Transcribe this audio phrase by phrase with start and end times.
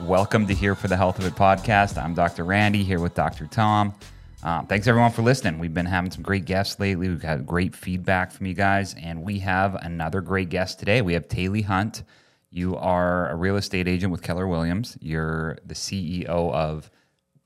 [0.00, 2.02] Welcome to Here for the Health of It podcast.
[2.02, 2.44] I'm Dr.
[2.44, 3.46] Randy here with Dr.
[3.46, 3.94] Tom.
[4.42, 5.58] Um, thanks everyone for listening.
[5.58, 7.08] We've been having some great guests lately.
[7.08, 11.00] We've had great feedback from you guys, and we have another great guest today.
[11.00, 12.02] We have Taley Hunt.
[12.50, 14.98] You are a real estate agent with Keller Williams.
[15.00, 16.90] You're the CEO of,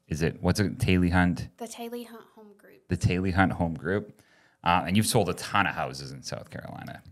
[0.09, 0.79] is it what's it?
[0.79, 2.89] Taley Hunt, The Taley Hunt Home Group.
[2.89, 4.21] the Taley Hunt Home Group,
[4.64, 7.02] uh, and you've sold a ton of houses in South Carolina.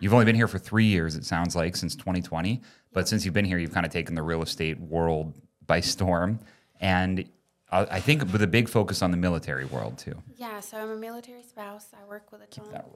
[0.00, 2.60] You've only been here for three years, it sounds like, since 2020.
[2.92, 5.34] But since you've been here, you've kind of taken the real estate world
[5.66, 6.38] by storm.
[6.80, 7.28] And
[7.70, 10.14] I think with a big focus on the military world, too.
[10.36, 11.88] Yeah, so I'm a military spouse.
[11.92, 12.66] I work with a ton.
[12.72, 12.86] that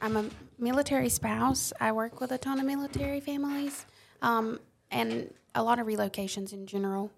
[0.00, 0.24] I'm a
[0.58, 1.72] military spouse.
[1.80, 3.86] I work with a ton of military families,
[4.22, 7.10] um, and a lot of relocations in general.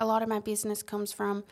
[0.00, 1.44] A lot of my business comes from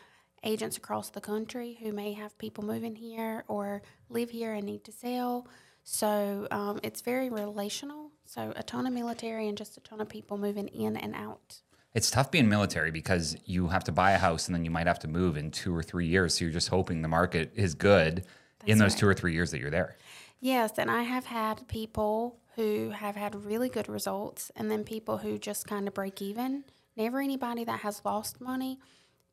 [0.43, 4.83] agents across the country who may have people moving here or live here and need
[4.83, 5.47] to sell.
[5.85, 8.11] So um, it's very relational.
[8.25, 11.61] So a ton of military and just a ton of people moving in and out.
[11.93, 14.87] It's tough being military because you have to buy a house and then you might
[14.87, 16.33] have to move in two or three years.
[16.33, 18.25] So you're just hoping the market is good
[18.65, 18.99] in those right.
[18.99, 19.95] two or three years that you're there.
[20.41, 25.17] Yes, and I have had people who have had really good results, and then people
[25.17, 26.63] who just kind of break even.
[26.95, 28.79] Never anybody that has lost money.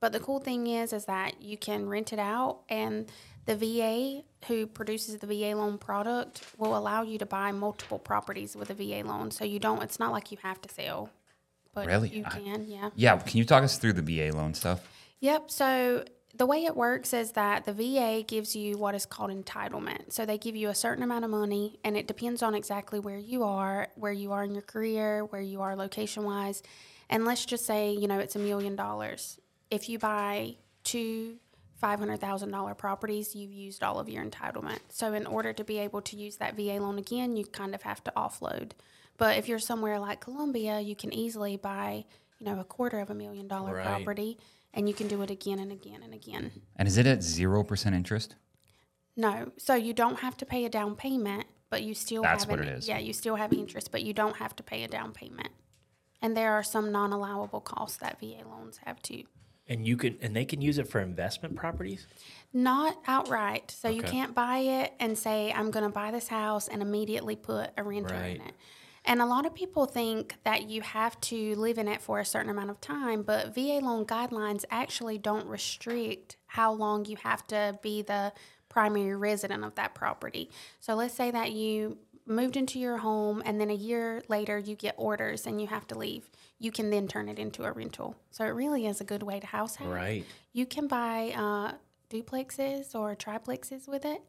[0.02, 3.06] But the cool thing is, is that you can rent it out, and
[3.46, 8.56] the VA who produces the VA loan product will allow you to buy multiple properties
[8.56, 9.30] with a VA loan.
[9.30, 9.80] So you don't.
[9.80, 11.10] It's not like you have to sell,
[11.72, 12.08] but Really?
[12.08, 12.68] you I- can.
[12.68, 12.90] Yeah.
[12.96, 13.16] Yeah.
[13.18, 14.80] Can you talk us through the VA loan stuff?
[15.20, 15.52] Yep.
[15.52, 20.12] So the way it works is that the VA gives you what is called entitlement.
[20.12, 23.18] So they give you a certain amount of money, and it depends on exactly where
[23.18, 26.60] you are, where you are in your career, where you are location wise.
[27.08, 29.38] And let's just say, you know, it's a million dollars.
[29.72, 31.36] If you buy two
[31.82, 34.78] $500,000 properties, you've used all of your entitlement.
[34.90, 37.82] So, in order to be able to use that VA loan again, you kind of
[37.82, 38.72] have to offload.
[39.16, 42.04] But if you're somewhere like Columbia, you can easily buy,
[42.38, 43.86] you know, a quarter of a million dollar Right.
[43.86, 44.38] property
[44.74, 46.50] and you can do it again and again and again.
[46.76, 48.36] And is it at 0% interest?
[49.16, 52.50] No, so you don't have to pay a down payment, but you still That's have
[52.50, 52.88] what an- it is.
[52.88, 55.48] Yeah, you still have interest, but you don't have to pay a down payment.
[56.22, 59.24] And there are some non-allowable costs that VA loans have too.
[59.68, 62.06] And you can and they can use it for investment properties?
[62.52, 63.70] Not outright.
[63.70, 67.36] So you can't buy it and say, I'm going to buy this house and immediately
[67.36, 68.54] put a renter in it.
[69.04, 72.24] And a lot of people think that you have to live in it for a
[72.24, 77.44] certain amount of time, but VA loan guidelines actually don't restrict how long you have
[77.48, 78.32] to be the
[78.68, 80.50] primary resident of that property.
[80.78, 84.76] So let's say that you moved into your home and then a year later you
[84.76, 86.30] get orders and you have to leave.
[86.62, 88.14] You can then turn it into a rental.
[88.30, 89.88] So it really is a good way to house hack.
[89.88, 90.24] Right.
[90.52, 91.72] You can buy uh,
[92.08, 94.22] duplexes or triplexes with it.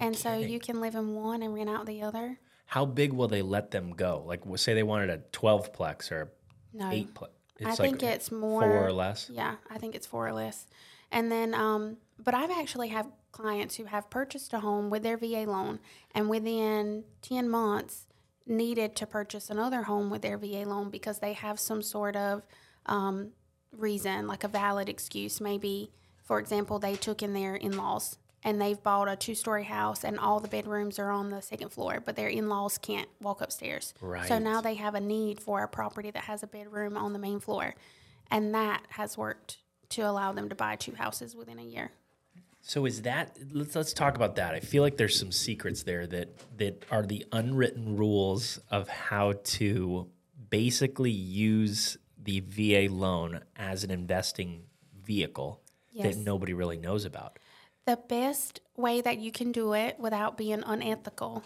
[0.00, 2.40] and so you can live in one and rent out the other.
[2.66, 4.24] How big will they let them go?
[4.26, 6.32] Like say they wanted a 12 plex or
[6.72, 6.90] No.
[6.90, 7.28] 8 plex.
[7.64, 9.30] I think it's more four or less.
[9.32, 10.66] Yeah, I think it's four or less.
[11.12, 15.16] And then, um, but I've actually have clients who have purchased a home with their
[15.16, 15.78] VA loan,
[16.14, 18.05] and within ten months
[18.46, 22.42] needed to purchase another home with their VA loan because they have some sort of
[22.86, 23.32] um,
[23.76, 25.40] reason, like a valid excuse.
[25.40, 25.90] Maybe,
[26.22, 30.38] for example, they took in their in-laws and they've bought a two-story house and all
[30.38, 33.92] the bedrooms are on the second floor, but their in-laws can't walk upstairs.
[34.00, 34.28] Right.
[34.28, 37.18] So now they have a need for a property that has a bedroom on the
[37.18, 37.74] main floor,
[38.30, 39.58] and that has worked
[39.90, 41.90] to allow them to buy two houses within a year.
[42.68, 44.52] So is that let's let's talk about that.
[44.52, 49.34] I feel like there's some secrets there that that are the unwritten rules of how
[49.44, 50.08] to
[50.50, 54.64] basically use the VA loan as an investing
[55.04, 55.60] vehicle
[55.92, 56.16] Yes.
[56.16, 57.38] that nobody really knows about.
[57.86, 61.44] The best way that you can do it without being unethical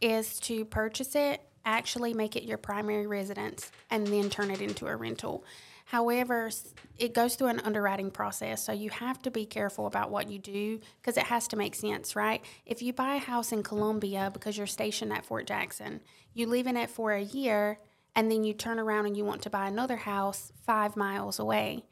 [0.00, 4.86] is to purchase it, actually make it your primary residence, and then turn it into
[4.86, 5.44] a rental.
[5.92, 6.48] However,
[6.96, 10.38] it goes through an underwriting process, so you have to be careful about what you
[10.38, 12.42] do because it has to make sense, right?
[12.64, 16.00] If you buy a house in Columbia because you're stationed at Fort Jackson,
[16.32, 17.76] you live in it for a year,
[18.16, 21.84] and then you turn around and you want to buy another house five miles away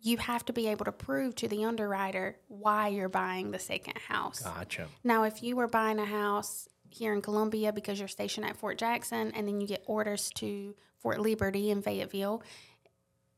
[0.00, 3.98] you have to be able to prove to the underwriter why you're buying the second
[3.98, 4.38] house.
[4.38, 4.86] Gotcha.
[5.02, 8.78] Now, if you were buying a house here in Columbia because you're stationed at Fort
[8.78, 12.44] Jackson and then you get orders to Fort Liberty in Fayetteville,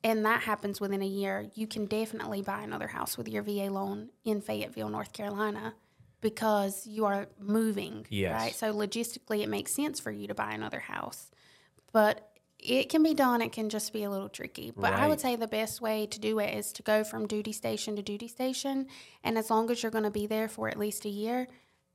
[0.02, 3.70] and that happens within a year, you can definitely buy another house with your VA
[3.70, 5.74] loan in Fayetteville, North Carolina,
[6.20, 8.06] because you are moving.
[8.08, 8.40] Yes.
[8.40, 8.54] Right.
[8.54, 11.30] So logistically, it makes sense for you to buy another house,
[11.92, 12.26] but
[12.58, 13.40] it can be done.
[13.42, 14.72] It can just be a little tricky.
[14.74, 17.52] But I would say the best way to do it is to go from duty
[17.52, 18.86] station to duty station,
[19.24, 21.48] and as long as you're going to be there for at least a year,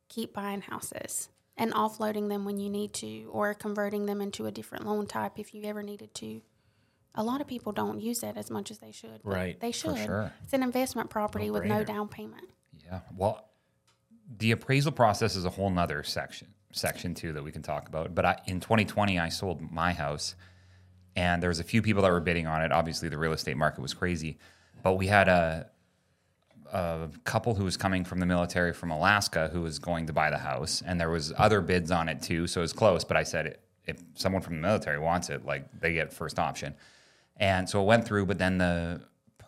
[0.09, 4.51] keep buying houses and offloading them when you need to, or converting them into a
[4.51, 6.41] different loan type if you ever needed to.
[7.15, 9.19] A lot of people don't use that as much as they should.
[9.23, 9.97] Right, They should.
[9.97, 10.31] sure.
[10.43, 12.49] It's an investment property with no down payment.
[12.85, 12.99] Yeah.
[13.15, 13.49] Well,
[14.37, 18.13] the appraisal process is a whole nother section section too that we can talk about.
[18.13, 20.35] But I, in 2020, I sold my house,
[21.15, 22.71] and there was a few people that were bidding on it.
[22.71, 24.37] Obviously, the real estate market was crazy,
[24.83, 25.69] but we had a
[26.73, 30.29] a couple who was coming from the military from Alaska who was going to buy
[30.29, 33.05] the house, and there was other bids on it too, so it was close.
[33.05, 36.75] But I said, if someone from the military wants it, like they get first option,
[37.37, 38.25] and so it went through.
[38.25, 39.01] But then the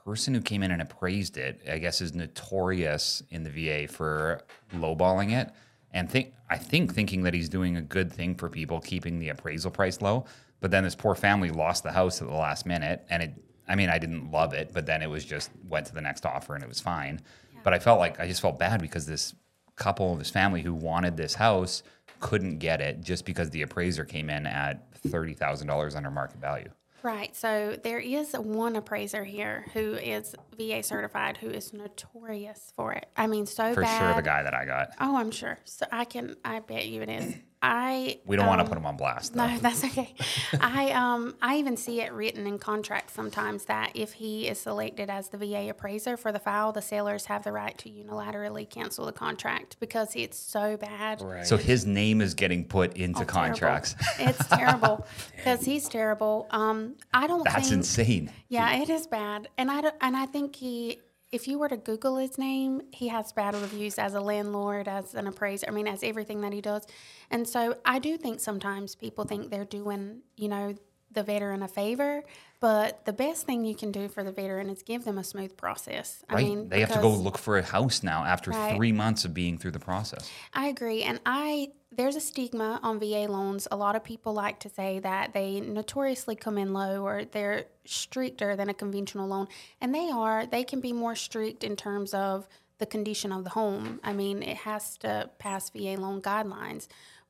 [0.05, 4.41] person who came in and appraised it, I guess, is notorious in the VA for
[4.75, 5.51] lowballing it,
[5.93, 9.29] and think I think thinking that he's doing a good thing for people, keeping the
[9.29, 10.25] appraisal price low.
[10.59, 13.33] But then this poor family lost the house at the last minute, and it
[13.67, 16.25] I mean, I didn't love it, but then it was just went to the next
[16.25, 17.19] offer and it was fine.
[17.63, 19.35] But I felt like I just felt bad because this
[19.75, 21.83] couple, of this family who wanted this house
[22.19, 26.39] couldn't get it just because the appraiser came in at thirty thousand dollars under market
[26.39, 26.69] value.
[27.03, 27.35] Right.
[27.35, 33.07] So there is one appraiser here who is VA certified who is notorious for it.
[33.15, 33.99] I mean, so For bad.
[33.99, 34.89] sure, the guy that I got.
[34.99, 35.57] Oh, I'm sure.
[35.65, 36.35] So I can.
[36.43, 37.35] I bet you it is.
[37.61, 38.19] I.
[38.25, 39.33] We don't want to um, put him on blast.
[39.33, 39.47] Though.
[39.47, 40.13] No, that's okay.
[40.61, 45.09] I um I even see it written in contracts sometimes that if he is selected
[45.09, 49.05] as the VA appraiser for the file, the sellers have the right to unilaterally cancel
[49.05, 51.21] the contract because it's so bad.
[51.21, 51.47] Right.
[51.47, 53.47] So his name is getting put into Oh, terrible.
[53.47, 53.95] contracts.
[54.19, 55.05] it's terrible
[55.35, 56.47] because he's terrible.
[56.51, 57.43] Um, I don't.
[57.43, 58.31] That's think, insane.
[58.49, 60.99] Yeah, it is bad, and I don't, and I think he.
[61.31, 65.13] If you were to Google his name, he has bad reviews as a landlord, as
[65.13, 65.65] an appraiser.
[65.67, 66.87] I mean, as everything that he does,
[67.29, 70.75] and so I do think sometimes people think they're doing, you know,
[71.11, 72.23] the veteran a favor.
[72.59, 75.55] But the best thing you can do for the veteran is give them a smooth
[75.57, 76.23] process.
[76.27, 76.45] I Right?
[76.45, 78.75] mean, they have to go look for a house now after Right.
[78.75, 80.29] three months of being through the process.
[80.53, 81.03] I agree.
[81.03, 83.67] And I there's a stigma on VA loans.
[83.71, 87.65] A lot of people like to say that they notoriously come in low or they're
[87.85, 89.47] stricter than a conventional loan.
[89.79, 90.45] And they are.
[90.45, 93.99] They can be more strict in terms of the condition of the home.
[94.03, 96.87] I mean, it has to pass VA loan guidelines.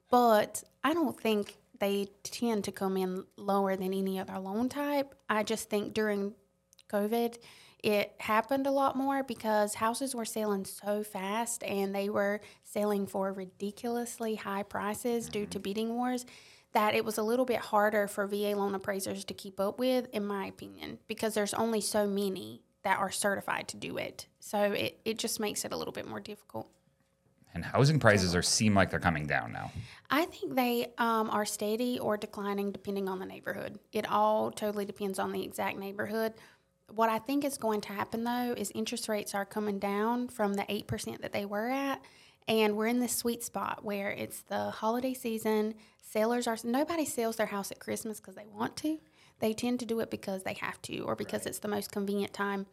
[0.09, 5.15] But I don't think they tend to come in lower than any other loan type.
[5.29, 6.33] I just think during
[6.91, 7.37] COVID,
[7.83, 13.05] it happened a lot more because houses were selling so fast and they were selling
[13.05, 15.63] for ridiculously high prices due to mm-hmm.
[15.63, 16.25] bidding wars
[16.73, 20.07] that it was a little bit harder for VA loan appraisers to keep up with,
[20.11, 24.27] in my opinion, because there's only so many that are certified to do it.
[24.39, 26.69] So it, it just makes it a little bit more difficult.
[27.53, 29.71] And housing prices are seem like they're coming down now.
[30.09, 33.79] I think they um, are steady or declining depending on the neighborhood.
[33.91, 36.33] It all totally depends on the exact neighborhood.
[36.93, 40.53] What I think is going to happen though is interest rates are coming down from
[40.53, 42.01] the 8% that they were at.
[42.47, 45.73] And we're in this sweet spot where it's the holiday season.
[46.01, 48.99] Sellers are, nobody sells their house at Christmas because they want to.
[49.39, 52.33] They tend to do it because they have to or because it's the most convenient
[52.33, 52.67] time.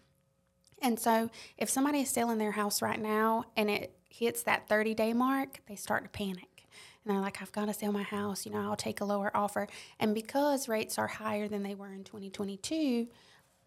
[0.85, 4.95] And so if somebody is selling their house right now and it hits that 30
[4.95, 6.67] day mark, they start to panic.
[7.05, 8.45] And they're like, I've got to sell my house.
[8.45, 9.67] You know, I'll take a lower offer.
[9.99, 13.09] And because rates are higher than they were in 2022,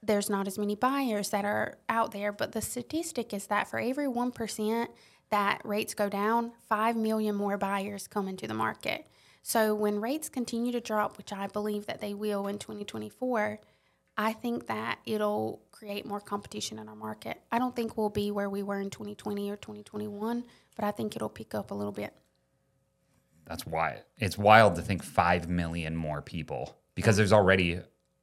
[0.04, 2.32] there's not as many buyers that are out there.
[2.32, 4.88] But the statistic is that for every 1%
[5.32, 9.08] that rates go down, 5 million more buyers come into the market.
[9.42, 13.60] So when rates continue to drop, which I believe that they will in 2024,
[14.18, 17.40] I think that it'll create more competition in our market.
[17.52, 20.44] I don't think we'll be where we were in 2020 or 2021,
[20.76, 22.14] but I think it'll pick up a little bit.
[23.46, 27.80] That's why it's wild to think five million more people because there's already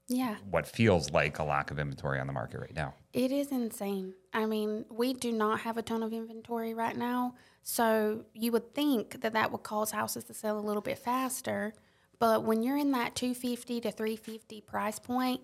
[0.09, 2.95] Yeah, what feels like a lack of inventory on the market right now.
[3.13, 4.15] it is insane.
[4.35, 8.75] I mean, we do not have a ton of inventory right now, so you would
[8.75, 11.73] think that that would cause houses to sell a little bit faster.
[12.19, 15.41] But when you're in that 250 to 350 price point,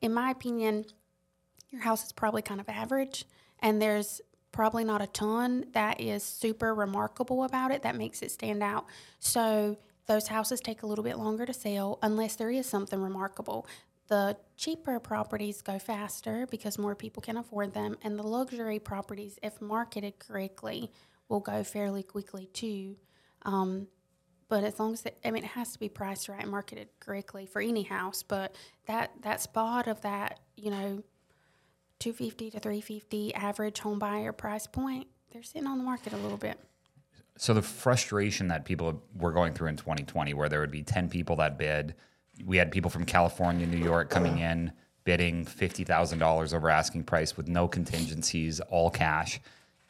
[0.00, 0.84] in my opinion,
[1.70, 3.24] your house is probably kind of average,
[3.60, 4.20] and there's
[4.52, 8.86] probably not a ton that is super remarkable about it that makes it stand out.
[9.18, 9.76] So
[10.06, 13.66] those houses take a little bit longer to sell unless there is something remarkable.
[14.08, 19.38] The cheaper properties go faster because more people can afford them, and the luxury properties,
[19.42, 20.92] if marketed correctly,
[21.28, 22.96] will go fairly quickly too.
[23.42, 23.88] Um,
[24.48, 26.88] but as long as it, I mean, it has to be priced right and marketed
[27.00, 28.22] correctly for any house.
[28.22, 28.54] But
[28.86, 31.02] that that spot of that, you know,
[31.98, 36.12] two fifty to three fifty average home buyer price point, they're sitting on the market
[36.12, 36.58] a little bit.
[37.38, 41.10] So the frustration that people were going through in 2020, where there would be 10
[41.10, 41.94] people that bid,
[42.46, 44.72] we had people from California, New York coming in
[45.06, 49.40] bidding $50,000 over asking price with no contingencies, all cash.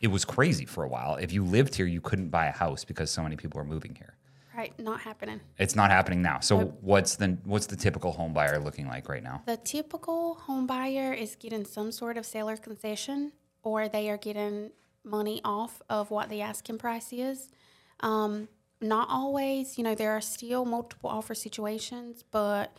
[0.00, 1.16] It was crazy for a while.
[1.16, 3.94] If you lived here, you couldn't buy a house because so many people were moving
[3.94, 4.14] here.
[4.56, 5.40] Right, not happening.
[5.58, 6.40] It's not happening now.
[6.40, 9.42] So what's the what's the typical home buyer looking like right now?
[9.44, 13.32] The typical home buyer is getting some sort of seller concession,
[13.62, 14.70] or they are getting
[15.04, 17.50] money off of what the asking price is.
[18.00, 18.48] Um,
[18.80, 22.76] not always, you know, there are still multiple offer situations, but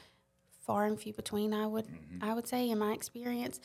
[0.66, 1.54] far and few between.
[1.54, 1.88] I would,
[2.22, 3.60] I would say, in my experience,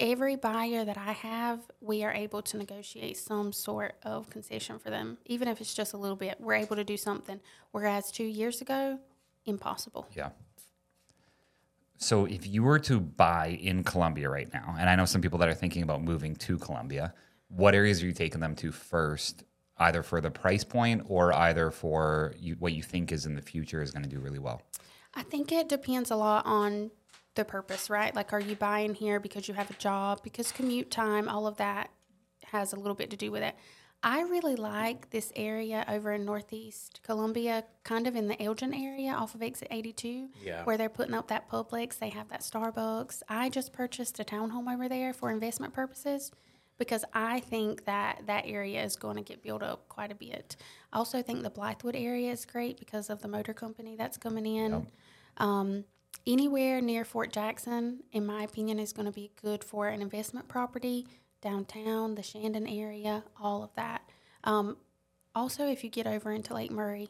[0.00, 4.90] every buyer that I have, we are able to negotiate some sort of concession for
[4.90, 6.40] them, even if it's just a little bit.
[6.40, 7.38] We're able to do something.
[7.70, 8.98] Whereas two years ago,
[9.44, 10.08] impossible.
[10.16, 10.30] Yeah.
[11.98, 15.38] So if you were to buy in Columbia right now, and I know some people
[15.40, 17.12] that are thinking about moving to Columbia,
[17.48, 19.44] what areas are you taking them to first,
[19.76, 23.42] either for the price point or either for you, what you think is in the
[23.42, 24.62] future is going to do really well?
[25.14, 26.90] I think it depends a lot on
[27.34, 28.14] the purpose, right?
[28.14, 30.20] Like, are you buying here because you have a job?
[30.22, 31.90] Because commute time, all of that
[32.46, 33.54] has a little bit to do with it.
[34.02, 39.12] I really like this area over in Northeast Columbia, kind of in the Elgin area
[39.12, 40.64] off of exit 82, Yeah.
[40.64, 41.98] where they're putting up that Publix.
[41.98, 43.22] They have that Starbucks.
[43.28, 46.32] I just purchased a townhome over there for investment purposes
[46.78, 50.56] because I think that that area is going to get built up quite a bit.
[50.94, 54.46] I also think the Blythewood area is great because of the motor company that's coming
[54.46, 54.86] in.
[55.36, 55.84] Um,
[56.26, 60.48] anywhere near Fort Jackson, in my opinion, is going to be good for an investment
[60.48, 61.06] property.
[61.42, 64.02] Downtown, the Shandon area, all of that.
[64.44, 64.76] Um,
[65.34, 67.08] also, if you get over into Lake Murray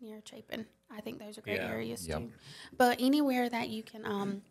[0.00, 1.70] near Chapin, I think those are great Yeah.
[1.70, 2.18] areas Yep.
[2.20, 2.32] too.
[2.76, 4.42] But anywhere that you can um,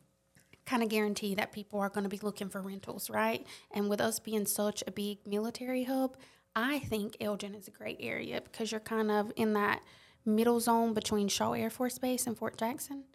[0.65, 3.47] kind of guarantee that people are going to be looking for rentals, right?
[3.71, 6.17] And with us being such a big military hub,
[6.55, 9.83] I think Elgin is a great area because you're kind of in that
[10.25, 13.05] middle zone between Shaw Air Force Base and Fort Jackson.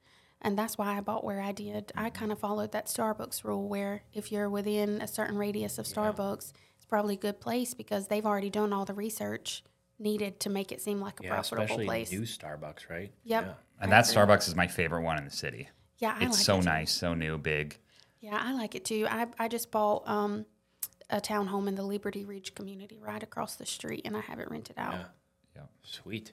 [0.40, 1.90] And that's why I bought where I did.
[1.97, 5.87] I kind of followed that Starbucks rule where if you're within a certain radius of
[5.87, 9.64] Starbucks, it's probably a good place because they've already done all the research
[9.99, 12.12] needed to make it seem like a Yeah, profitable especially place.
[12.12, 13.12] new Starbucks, right?
[13.25, 13.45] Yep.
[13.47, 13.52] Yeah.
[13.80, 15.68] And that Starbucks is my favorite one in the city.
[15.99, 17.76] Yeah, I It's like so it nice, so new, big.
[18.21, 19.07] Yeah, I like it too.
[19.11, 20.47] I, I just bought um,
[21.11, 24.49] a townhome in the Liberty Ridge community right across the street, and I have it
[24.50, 24.95] rented out.
[25.54, 25.62] Yeah.
[25.83, 26.33] Sweet.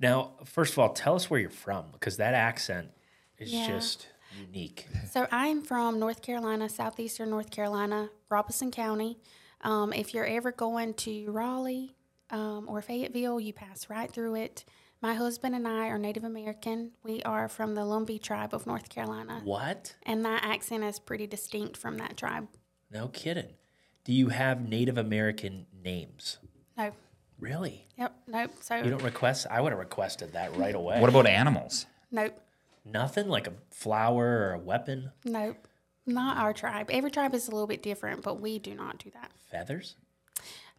[0.00, 2.90] Now, first of all, tell us where you're from because that accent
[3.38, 3.66] is Yeah.
[3.68, 4.86] just unique.
[5.10, 9.18] So I'm from North Carolina, southeastern North Carolina, Robeson County.
[9.62, 11.94] Um, if you're ever going to Raleigh
[12.30, 14.64] um, or Fayetteville, you pass right through it.
[15.00, 16.90] My husband and I are Native American.
[17.02, 19.94] We are from the Lumbee tribe of North Carolina, What?
[20.04, 22.48] and that accent is pretty distinct from that tribe.
[22.90, 23.54] No kidding.
[24.04, 26.38] Do you have Native American names?
[26.76, 26.92] No,
[27.38, 27.86] Really?
[27.96, 28.50] yep, nope.
[28.60, 29.46] So You don't request?
[29.50, 31.00] I would have requested that right away.
[31.00, 31.86] What about animals?
[32.10, 32.34] nope.
[32.92, 35.10] Nothing like a flower or a weapon?
[35.24, 35.66] Nope,
[36.06, 36.90] not our tribe.
[36.90, 39.30] Every tribe is a little bit different, but we do not do that.
[39.50, 39.96] Feathers?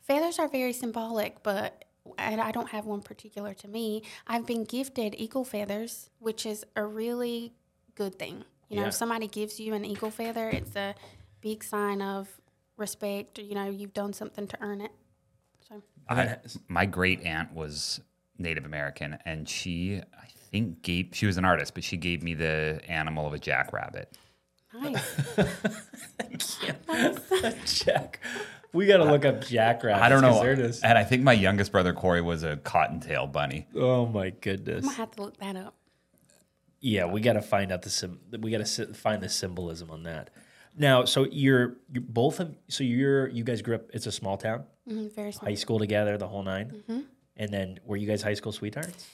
[0.01, 1.85] Feathers are very symbolic, but
[2.17, 4.01] and I don't have one particular to me.
[4.25, 7.53] I've been gifted eagle feathers, which is a really
[7.93, 8.43] good thing.
[8.69, 8.87] You know, Yeah.
[8.87, 10.95] if somebody gives you an eagle feather, it's a
[11.41, 12.39] big sign of
[12.77, 13.37] respect.
[13.37, 14.91] You know, you've done something to earn it.
[15.67, 16.37] So I,
[16.67, 18.01] my great aunt was
[18.39, 21.09] Native American, and she, I think, gave.
[21.13, 24.11] She was an artist, but she gave me the animal of a jackrabbit.
[24.73, 25.37] nice.
[27.83, 28.19] Jack.
[28.71, 30.03] We got to look up jackrabbits.
[30.03, 32.57] I don't 'cause know, They're just, and I think my youngest brother Corey was a
[32.57, 33.67] cottontail bunny.
[33.75, 34.83] oh my goodness.
[34.83, 35.75] I'm gonna have to look that up.
[36.81, 40.03] Yeah, we got to find out the sim- we got to find the symbolism on
[40.03, 40.29] that.
[40.77, 43.89] Now, so you're you both of so you're you guys grew up.
[43.91, 45.49] It's a small town, Mhm, very small.
[45.49, 46.99] high school together, the whole 9 Mm-hmm.
[47.37, 49.07] And then were you guys high school sweethearts?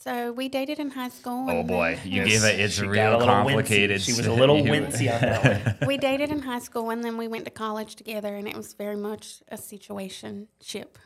[0.00, 1.50] So we dated in high school.
[1.50, 2.60] Oh boy, then- you gave it.
[2.60, 4.00] It's She real complicated.
[4.00, 4.04] Wincy.
[4.06, 5.86] She was a little You- wincy on that one.
[5.88, 8.74] we dated in high school and then we went to college together and it was
[8.74, 10.98] very much a situation ship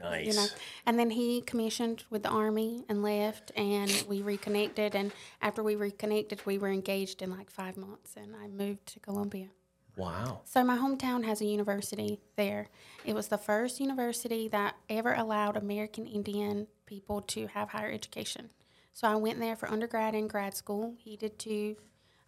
[0.00, 0.26] Nice.
[0.26, 0.46] you know
[0.86, 5.12] and then he commissioned with the army and left and we reconnected and
[5.42, 9.48] after we reconnected we were engaged in like five months and i moved to columbia
[9.96, 10.40] Wow.
[10.44, 12.68] so my hometown has a university there
[13.04, 18.50] it was the first university that ever allowed american indian people to have higher education
[18.92, 21.76] so i went there for undergrad and grad school he did too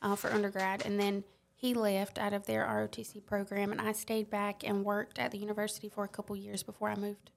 [0.02, 1.24] uh, for undergrad and then
[1.54, 5.38] he left out of their rotc program and i stayed back and worked at the
[5.38, 7.30] university for a couple years before i moved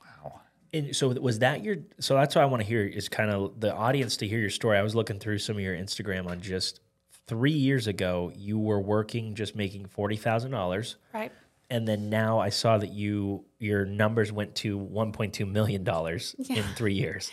[0.00, 0.40] Wow.
[0.72, 1.76] And so was that your?
[2.00, 4.50] So that's what I want to hear is kind of the audience to hear your
[4.50, 4.78] story.
[4.78, 6.80] I was looking through some of your Instagram on just
[7.26, 8.32] three years ago.
[8.34, 11.30] You were working, just making forty thousand dollars, right
[11.72, 15.84] and then now I saw that you your numbers went to one point two million
[15.84, 17.32] dollars in three years.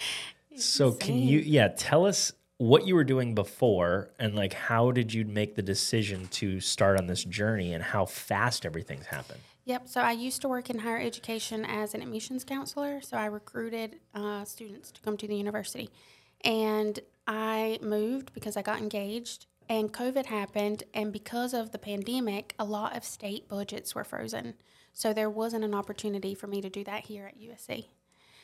[0.55, 5.13] So can you, yeah, tell us what you were doing before, and like how did
[5.13, 9.41] you make the decision to start on this journey, and how fast everything's happened?
[9.65, 9.89] Yep.
[9.89, 13.01] So I used to work in higher education as an admissions counselor.
[13.01, 15.89] So I recruited uh, students to come to the university.
[16.43, 20.83] And I moved because I got engaged and COVID happened.
[20.93, 24.55] And because of the pandemic, a lot of state budgets were frozen.
[24.91, 27.85] So there wasn't an opportunity for me to do that here at USC.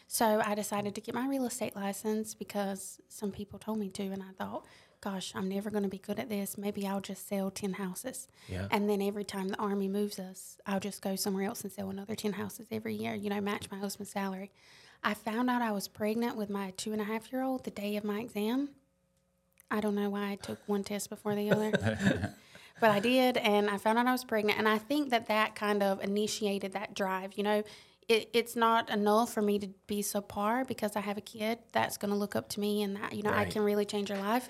[0.08, 4.04] So I decided to get my real estate license because some people told me to.
[4.04, 4.66] And I thought,
[5.02, 6.58] gosh, I'm never going to be good at this.
[6.60, 8.28] Maybe I'll just sell 10 houses.
[8.48, 8.68] Yeah.
[8.70, 11.90] And then every time the Army moves us, I'll just go somewhere else and sell
[11.90, 14.52] another 10 houses every year, you know, match my husband's salary.
[15.04, 17.72] I found out I was pregnant with my two and a half year old the
[17.72, 18.70] day of my exam.
[19.72, 21.72] I don't know why I took one test before the other,
[22.80, 24.60] but I did, and I found out I was pregnant.
[24.60, 27.34] And I think that that kind of initiated that drive.
[27.36, 27.64] You know,
[28.08, 31.60] it, it's not enough for me to be so par because I have a kid
[31.72, 34.10] that's going to look up to me, and that you know I can really change
[34.10, 34.50] her life.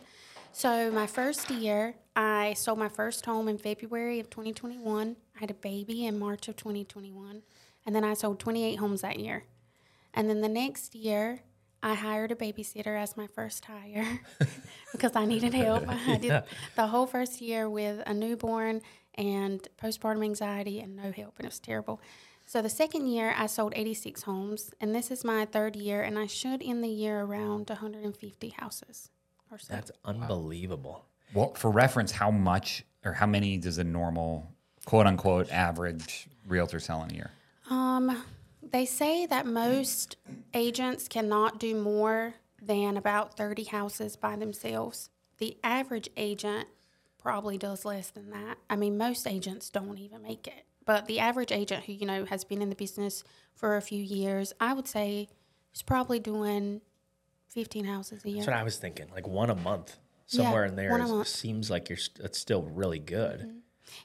[0.51, 5.17] So my first year, I sold my first home in February of 2021.
[5.35, 7.41] I had a baby in March of 2021,
[7.85, 9.43] and then I sold 28 homes that year.
[10.13, 11.41] And then the next year,
[11.85, 14.19] I hired a babysitter as my first hire
[14.91, 15.87] because I needed help.
[16.07, 16.41] I did
[16.75, 18.81] the whole first year with a newborn
[19.13, 22.01] and postpartum anxiety and no help, and it was terrible.
[22.47, 26.17] So the second year, I sold 86 homes, and this is my third year, and
[26.17, 29.11] I should end the year around 150 houses
[29.51, 29.71] or so.
[29.71, 31.05] That's unbelievable.
[31.35, 34.51] Well, for reference, how much or how many does a normal
[34.85, 37.31] quote unquote average realtor sell in a year?
[37.69, 38.23] Um,
[38.71, 40.17] they say that most
[40.53, 45.09] agents cannot do more than about 30 houses by themselves.
[45.37, 46.67] The average agent
[47.17, 48.57] probably does less than that.
[48.69, 50.65] I mean, most agents don't even make it.
[50.85, 54.01] But the average agent who, you know, has been in the business for a few
[54.01, 55.29] years, I would say
[55.73, 56.81] is probably doing
[57.49, 58.37] 15 houses a year.
[58.37, 59.07] That's what I was thinking.
[59.13, 61.97] Like one a month, somewhere in there is- seems like you're.
[61.97, 63.39] st- It's still really good.
[63.41, 63.57] Mm-hmm.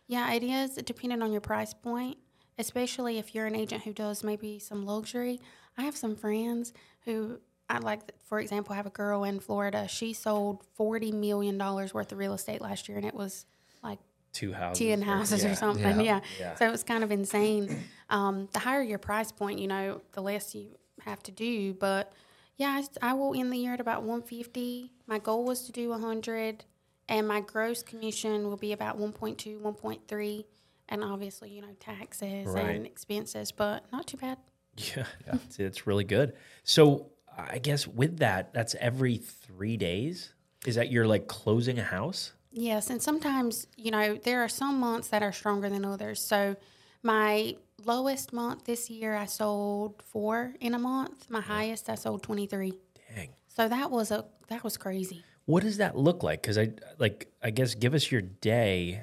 [0.06, 2.16] Yeah, it is depending on your price point,
[2.60, 5.40] especially if you're an agent who does maybe some luxury.
[5.76, 6.72] I have some friends
[7.04, 9.88] who I like, for example, I have a girl in Florida.
[9.88, 13.46] She sold $40 million worth of real estate last year, and it was
[13.82, 13.99] like
[14.32, 14.78] Two houses.
[14.78, 15.50] 10 or- houses yeah.
[15.50, 16.00] or something.
[16.00, 16.20] Yeah.
[16.38, 16.54] Yeah.
[16.56, 17.84] So it was kind of insane.
[18.10, 21.75] Um, the higher your price point, you know, the less you have to do.
[21.75, 22.12] But
[22.56, 24.92] yeah, I will end the year at about 150.
[25.06, 26.64] My goal was to do 100,
[27.08, 30.44] and my gross commission will be about 1.2, 1.3.
[30.90, 32.76] And obviously, you know, taxes Right.
[32.76, 34.38] and expenses, but not too bad.
[34.76, 36.34] Yeah, It's, it's really good.
[36.64, 40.34] So I guess with that, that's every three days.
[40.66, 42.32] Is that you're like closing a house?
[42.52, 46.20] Yes, and sometimes, you know, there are some months that are stronger than others.
[46.20, 46.56] So,
[47.02, 51.30] my lowest month this year, I sold four in a month.
[51.30, 52.72] My highest, I sold 23.
[53.14, 53.30] Dang.
[53.48, 55.24] So, that was a that was crazy.
[55.46, 56.42] What does that look like?
[56.42, 59.02] Because I like, I guess, give us your day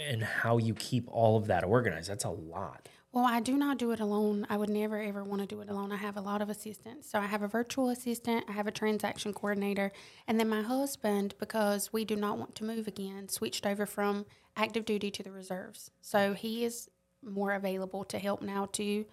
[0.00, 2.10] and how you keep all of that organized.
[2.10, 2.88] That's a lot.
[3.12, 4.46] Well, I do not do it alone.
[4.50, 5.90] I would never ever want to do it alone.
[5.90, 7.10] I have a lot of assistants.
[7.10, 9.90] So I have a virtual assistant, I have a transaction coordinator,
[10.28, 14.26] and then my husband, because we do not want to move again, switched over from
[14.54, 15.90] active duty to the reserves.
[16.02, 16.90] So he is
[17.22, 19.06] more available to help now too.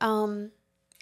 [0.00, 0.52] Um,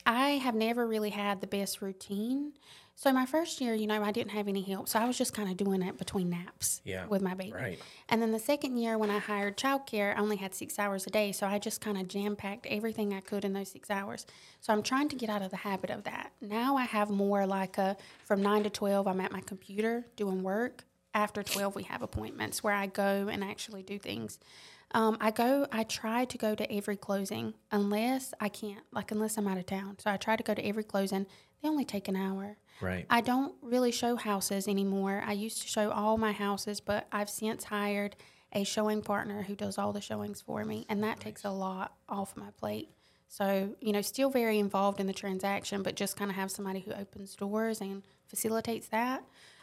[0.04, 2.54] I have never really had the best routine.
[3.00, 4.86] So my first year, you know, I didn't have any help.
[4.86, 7.54] So I was just kind of doing it between naps Yeah, with my baby.
[7.54, 7.78] right.
[8.10, 11.10] And then the second year, when I hired childcare, I only had six hours a
[11.10, 11.32] day.
[11.32, 14.26] So I just kind of jam packed everything I could in those six hours.
[14.60, 16.32] So I'm trying to get out of the habit of that.
[16.42, 20.42] Now I have more like a from nine to 12, I'm at my computer doing
[20.42, 20.84] work.
[21.14, 24.38] After 12, we have appointments where I go and actually do things.
[24.92, 29.38] Um, I go, I try to go to every closing unless I can't, like, unless
[29.38, 29.96] I'm out of town.
[30.00, 31.26] So I try to go to every closing.
[31.62, 32.56] They only take an hour.
[32.80, 33.06] Right.
[33.10, 35.22] I don't really show houses anymore.
[35.26, 38.16] I used to show all my houses, but I've since hired
[38.52, 41.94] a showing partner who does all the showings for me, and that takes a lot
[42.08, 42.90] off my plate.
[43.28, 46.80] So, you know, still very involved in the transaction, but just kind of have somebody
[46.80, 49.22] who opens doors and facilitates that.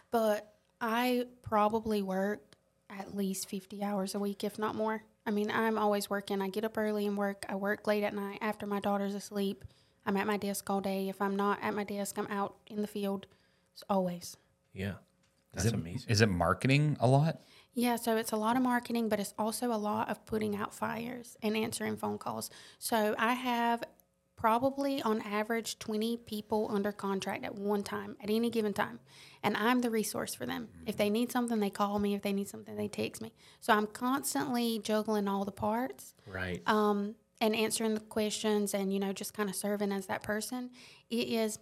[0.10, 2.56] But I probably work
[2.90, 5.04] at least 50 hours a week, if not more.
[5.26, 6.42] I mean, I'm always working.
[6.42, 7.46] I get up early and work.
[7.50, 9.66] I work late at night after my daughter's asleep.
[10.08, 11.10] I'm at my desk all day.
[11.10, 13.28] If I'm not at my desk, I'm out in the field.
[13.74, 14.38] It's always.
[14.74, 14.91] Yeah.
[15.56, 16.10] Is That's it, amazing.
[16.10, 17.41] Is it marketing a lot?
[17.74, 20.74] Yeah, so it's a lot of marketing, but it's also a lot of putting out
[20.74, 22.50] fires and answering phone calls.
[22.80, 23.84] So I have
[24.36, 29.00] probably on average 20 people under contract at one time, at any given time.
[29.43, 30.70] And I'm the resource for them.
[30.86, 32.13] If they need something, they call me.
[32.15, 33.34] If they need something, they text me.
[33.60, 36.62] So I'm constantly juggling all the parts Right.
[36.67, 40.71] um, and answering the questions and, you know, just kind of serving as that person.
[41.10, 41.60] It is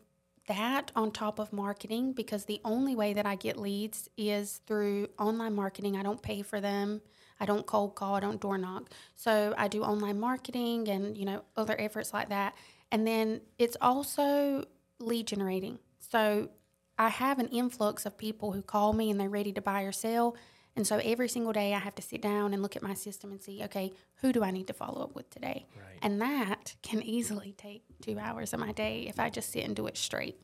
[0.47, 5.07] that on top of marketing because the only way that I get leads is through
[5.17, 5.97] online marketing.
[5.97, 7.01] I don't pay for them.
[7.39, 8.91] I don't cold call, I don't door knock.
[9.15, 12.55] So I do online marketing and, you know, other efforts like that.
[12.91, 14.63] And then it's also
[14.99, 15.79] lead generating.
[15.99, 16.49] So
[16.97, 19.91] I have an influx of people who call me and they're ready to buy or
[19.91, 20.37] sell.
[20.75, 23.31] And so every single day I have to sit down and look at my system
[23.31, 25.65] and see, okay, who do I need to follow up with today?
[25.75, 25.99] Right.
[26.01, 29.75] And that can easily take two hours of my day if I just sit and
[29.75, 30.37] do it straight.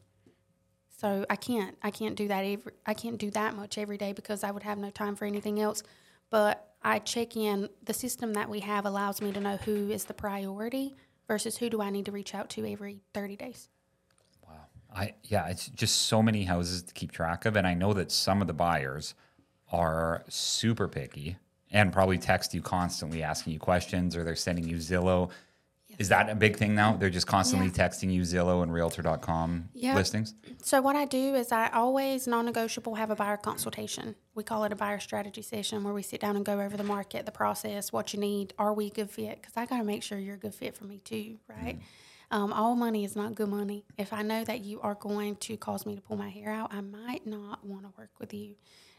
[0.98, 4.14] So I can't I can't do that every I can't do that much every day
[4.14, 5.84] because I would have no time for anything else.
[6.30, 10.06] But I check in the system that we have allows me to know who is
[10.06, 10.96] the priority
[11.28, 13.70] versus who do I need to reach out to every 30 days.
[14.48, 14.68] Wow.
[14.96, 18.12] I yeah, it's just so many houses to keep track of, and I know that
[18.12, 19.16] some of the buyers
[19.72, 21.38] are super picky
[21.72, 25.30] and probably text you constantly asking you questions, or they're sending you Zillow.
[25.98, 26.96] Is that a big thing now?
[26.96, 27.88] They're just constantly Yeah.
[27.88, 29.94] texting you Zillow and Realtor.com Yeah.
[29.96, 30.34] listings.
[30.64, 34.16] So what I do is I always non-negotiable have a buyer consultation.
[34.34, 36.84] We call it a buyer strategy session where we sit down and go over the
[36.84, 38.54] market, the process, what you need.
[38.58, 39.42] Are we a good fit?
[39.42, 41.80] Because I got to make sure you're a good fit for me too, right?
[42.32, 43.86] Um, all money is not good money.
[43.98, 46.74] If I know that you are going to cause me to pull my hair out,
[46.74, 48.56] I might not want to work with you.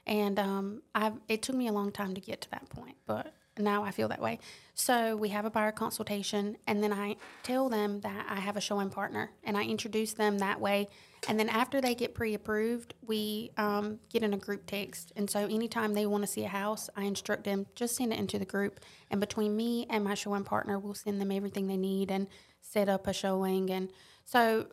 [0.07, 3.33] And um, I've, it took me a long time to get to that point, but
[3.59, 4.38] now I feel that way.
[4.75, 8.61] So we have a buyer consultation, and then I tell them that I have a
[8.61, 10.88] showing partner, and I introduce them that way.
[11.29, 15.12] And then after they get pre-approved, we um, get in a group text.
[15.15, 18.19] And so anytime they want to see a house, I instruct them just send it
[18.19, 18.81] into the group.
[19.11, 22.27] And between me and my showing partner, we'll send them everything they need and
[22.61, 23.71] set up a showing.
[23.71, 23.93] And
[24.25, 24.67] so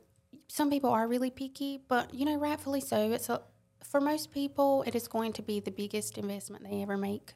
[0.48, 3.12] some people are really picky, but you know, rightfully so.
[3.12, 3.42] It's a
[3.84, 7.34] for most people, it is going to be the biggest investment they ever make.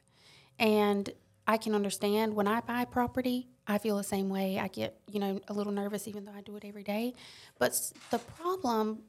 [0.58, 1.10] And
[1.46, 4.58] I can understand when I buy property, I feel the same way.
[4.58, 7.14] I get, you know, a little nervous even though I do it every day.
[7.58, 7.78] But
[8.10, 9.00] the problem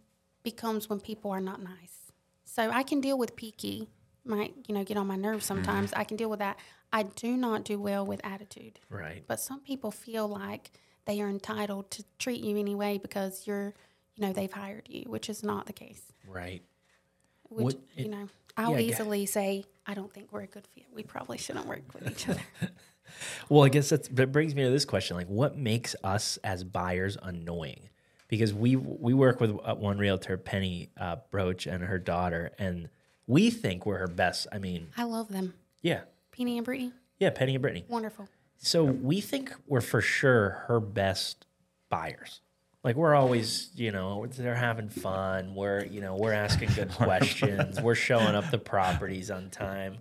[0.44, 2.12] becomes when people are not nice.
[2.44, 3.90] So I can deal with picky,
[4.24, 5.64] might, you know, get on my nerves mm-hmm.
[5.64, 5.94] sometimes.
[5.94, 6.58] I can deal with that.
[6.92, 8.80] I do not do well with attitude.
[8.90, 9.24] Right.
[9.28, 10.72] But some people feel like
[11.06, 13.74] they are entitled to treat you anyway because you're,
[14.16, 16.02] you know, they've hired you, which is not the case.
[16.28, 16.64] Right.
[17.50, 18.28] Which, What- you know,
[18.58, 20.86] I'll yeah, easily say, I don't think we're a good fit.
[20.94, 22.42] We probably shouldn't work with each other.
[23.50, 26.64] Well, I guess that's, that brings me to this question: like, what makes us as
[26.64, 27.90] buyers annoying?
[28.28, 32.90] Because we we work with uh, one realtor, Penny uh, Broach, and her daughter, and
[33.28, 34.48] we think we're her best.
[34.52, 35.54] I mean, I love them.
[35.82, 36.02] yeah,
[36.36, 37.86] Penny and Brittany, yeah, Penny and Brittany.
[37.88, 38.28] wonderful.
[38.58, 41.46] So we think we're for sure her best
[41.90, 42.42] buyers.
[42.86, 45.56] Like we're always, you know, they're having fun.
[45.56, 47.82] We're, you know, we're asking good questions.
[47.82, 49.98] we're showing up the properties on time.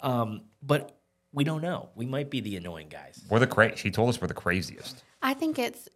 [0.00, 0.96] Um, but
[1.34, 1.90] we don't know.
[1.94, 3.22] We might be the annoying guys.
[3.28, 5.04] We're the cra- She told us we're the craziest.
[5.20, 5.86] I think it's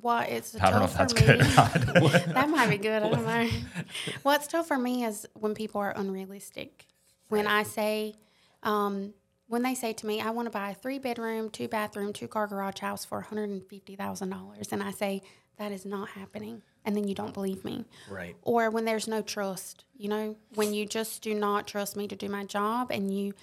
[0.00, 1.72] what it's I don't know if that's for good or not.
[2.34, 3.04] that might be good.
[3.04, 3.48] I don't know.
[4.24, 6.84] What's tough for me is when people are unrealistic.
[7.28, 8.16] When I say,
[8.64, 9.14] um,
[9.48, 12.28] when they say to me, I want to buy a three bedroom, two bathroom, two
[12.28, 14.72] car garage house for $150,000.
[14.72, 15.22] And I say,
[15.58, 16.62] that is not happening.
[16.84, 17.84] And then you don't believe me.
[18.10, 18.36] Right.
[18.42, 22.16] Or when there's no trust, you know, when you just do not trust me to
[22.16, 23.34] do my job and you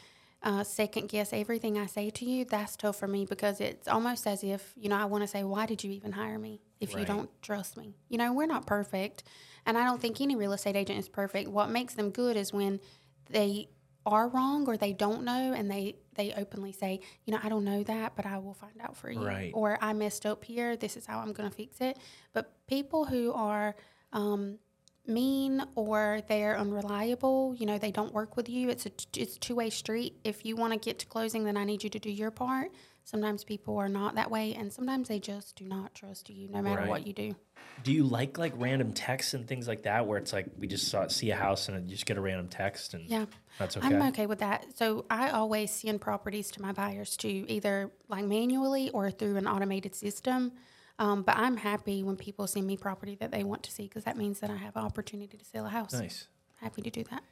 [0.44, 4.28] uh, second guess everything I say to you, that's tough for me because it's almost
[4.28, 6.94] as if, you know, I want to say, why did you even hire me if
[6.94, 7.96] you don't trust me?
[8.10, 9.24] You know, we're not perfect.
[9.66, 11.50] And I don't think any real estate agent is perfect.
[11.50, 12.82] What makes them good is when
[13.30, 13.70] they
[14.06, 17.64] are wrong or they don't know and they they openly say you know i don't
[17.64, 19.52] know that but i will find out for you Right.
[19.54, 20.76] or i messed up here.
[20.76, 21.98] This is how i'm going to fix it.
[22.34, 23.76] But people who are
[24.12, 24.60] um,
[25.06, 29.70] mean or they're unreliable you know they don't work with you it's a it's two-way
[29.70, 30.18] street.
[30.24, 32.72] If you want to get to closing then i need you to do your part
[33.04, 36.62] sometimes people are not that way and sometimes they just do not trust you no
[36.62, 36.90] matter Right.
[36.90, 37.36] what you do
[37.84, 40.88] Do you like like random texts and things like that, where it's like we just
[40.90, 43.26] saw see a house and you just get a random text and yeah
[43.60, 43.88] that's okay.
[43.88, 44.76] I'm okay with that.
[44.78, 49.48] So I always send properties to my buyers too, either like manually or through an
[49.48, 50.54] automated system.
[51.00, 54.04] Um, but I'm happy when people send me property that they want to see because
[54.06, 55.94] that means that I have an opportunity to sell a house.
[55.94, 56.28] Nice.
[56.62, 57.24] Happy to do that.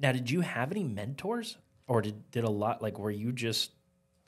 [0.00, 3.70] Now, did you have any mentors, or did did a lot like were you just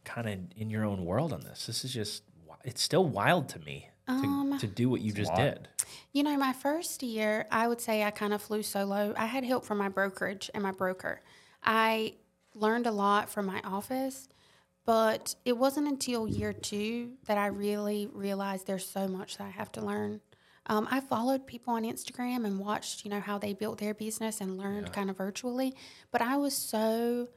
[0.04, 1.66] kind of in your own world on this?
[1.66, 2.22] This is just
[2.64, 5.68] it's still wild to me to, Um, to do what you just did.
[6.12, 9.14] You know, my first year, I would say I kind of flew solo.
[9.16, 11.22] I had help from my brokerage and my broker.
[11.62, 12.14] I
[12.54, 14.28] learned a lot from my office,
[14.84, 19.50] but it wasn't until year two that I really realized there's so much that I
[19.50, 20.20] have to learn.
[20.66, 24.40] Um, I followed people on Instagram and watched, you know, how they built their business
[24.40, 25.74] and learned kind of virtually.
[26.10, 27.28] But I was so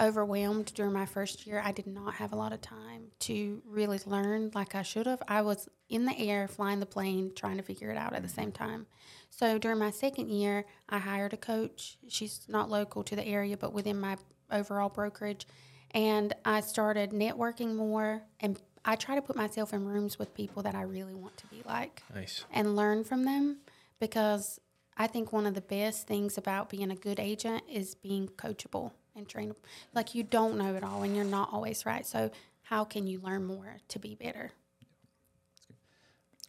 [0.00, 1.60] overwhelmed during my first year.
[1.64, 5.22] I did not have a lot of time to really learn like I should have.
[5.28, 8.28] I was in the air, flying the plane, trying to figure it out at the
[8.28, 8.86] same time.
[9.30, 11.98] So during my second year, I hired a coach.
[12.08, 14.16] She's not local to the area, but within my
[14.50, 15.46] overall brokerage.
[15.92, 18.22] And I started networking more.
[18.40, 21.46] And I try to put myself in rooms with people that I really want to
[21.48, 22.44] be like Nice.
[22.50, 23.58] and learn from them
[24.00, 24.58] because
[24.96, 28.92] I think one of the best things about being a good agent is being coachable
[29.20, 29.56] and trainable.
[29.94, 32.06] Like you don't know it all and you're not always right.
[32.06, 32.30] So
[32.62, 34.50] how can you learn more to be better?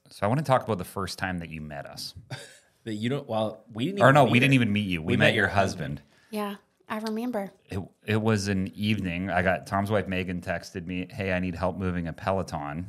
[0.09, 2.13] So I want to talk about the first time that you met us.
[2.83, 3.29] That you don't.
[3.29, 4.01] Well, we didn't.
[4.01, 5.03] Or even no, meet we didn't even meet you.
[5.03, 6.01] We, met, your husband.
[6.31, 6.55] Yeah,
[6.89, 7.51] I remember.
[7.69, 9.29] It, it was an evening.
[9.29, 12.87] I got Tom's wife Megan texted me, "Hey, I need help moving a Peloton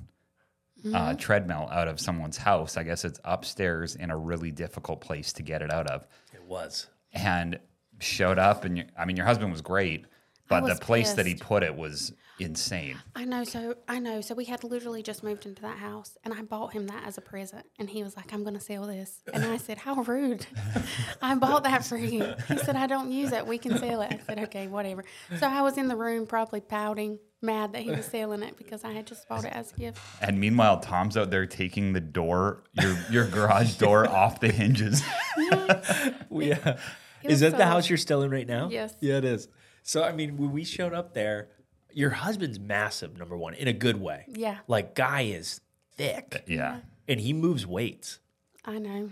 [0.94, 2.78] uh, treadmill out of someone's house.
[2.78, 6.42] I guess it's upstairs in a really difficult place to get it out of." It
[6.42, 6.86] was.
[7.12, 7.60] And
[8.02, 10.04] showed up, and you- I mean, your husband was great,
[10.48, 12.96] but the was place that he put it was insane.
[13.14, 13.44] I know.
[13.44, 14.20] So I know.
[14.20, 17.16] So we had literally just moved into that house, and I bought him that as
[17.16, 17.64] a present.
[17.78, 20.46] And he was like, "I'm going to sell this," and I said, "How rude!
[21.22, 23.46] I bought that for you." He said, "I don't use it.
[23.46, 25.04] We can sell it." I said, "Okay, whatever."
[25.38, 28.82] So I was in the room, probably pouting, mad that he was selling it because
[28.82, 30.00] I had just bought it as a gift.
[30.20, 35.02] And meanwhile, Tom's out there taking the door, your your garage door off the hinges.
[36.30, 36.76] We, uh,
[37.24, 38.68] is was that the house you're still in right now?
[38.70, 38.94] Yes.
[39.00, 39.48] Yeah, it is.
[39.82, 41.48] So I mean, when we showed up there,
[41.92, 43.18] your husband's massive.
[43.18, 44.24] Number one, in a good way.
[44.28, 45.60] Yeah, Like guy is
[45.96, 46.78] thick, yeah.
[47.08, 48.18] and he moves weights.
[48.64, 49.10] I know.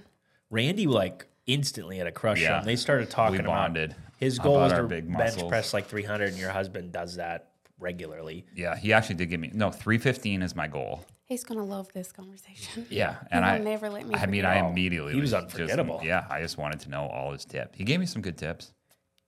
[0.51, 2.55] Randy like instantly had a crush Yeah.
[2.55, 2.67] on him.
[2.67, 5.49] They started talking We about bonded his goal about is our to big bench muscles.
[5.51, 8.47] press like 300, and your husband does that regularly.
[8.55, 11.05] Yeah, he actually did give me no 315 is my goal.
[11.31, 12.87] He's gonna love this conversation.
[12.91, 14.45] Yeah, and I never let me I mean.
[14.45, 16.01] I immediately he was just- unforgettable.
[16.03, 17.79] yeah, I just wanted to know all his tips.
[17.79, 18.73] He gave me some good tips.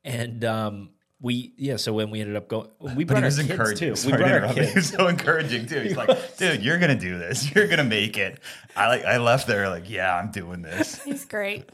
[0.05, 3.39] And um, we yeah, so when we ended up going, we But brought he was
[3.39, 3.89] our kids encouraging.
[3.91, 3.95] too.
[3.95, 4.65] Sorry we to brought our interrupt you.
[4.65, 5.79] He was so encouraging too.
[5.79, 7.49] He's like, "Dude, you're gonna do this.
[7.55, 8.41] You're gonna make it."
[8.75, 9.05] I like.
[9.05, 11.71] I left there like, "Yeah, I'm doing this." He's great.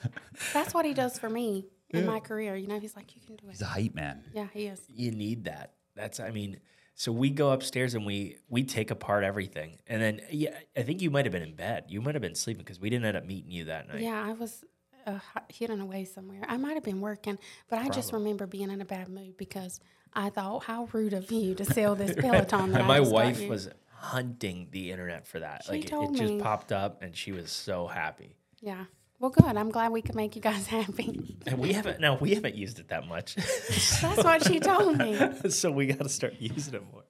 [0.52, 2.54] That's what he does for me in my career.
[2.54, 3.52] You know, he's like, you can do it.
[3.52, 4.22] He's a hype man.
[4.34, 4.82] Yeah, he is.
[4.94, 5.72] You need that.
[5.96, 6.60] That's I mean.
[6.98, 11.00] So we go upstairs and we we take apart everything, and then yeah, I think
[11.00, 11.84] you might have been in bed.
[11.86, 14.00] You might have been sleeping because we didn't end up meeting you that night.
[14.00, 14.64] Yeah, I was
[15.06, 16.42] uh, hidden away somewhere.
[16.48, 17.38] I might have been working,
[17.70, 19.78] but I just remember being in a bad mood because
[20.12, 22.72] I thought, how rude of you to sell this Peloton.
[22.72, 25.66] That And my wife you." was hunting the internet for that.
[25.66, 28.34] She like it, it just popped up, and she was so happy.
[28.60, 28.86] Yeah.
[29.20, 29.56] Well, good.
[29.56, 31.36] I'm glad we could make you guys happy.
[31.46, 35.18] And we haven't now we haven't used it that much, That's what she told me.
[35.50, 37.04] so we got to start using it more.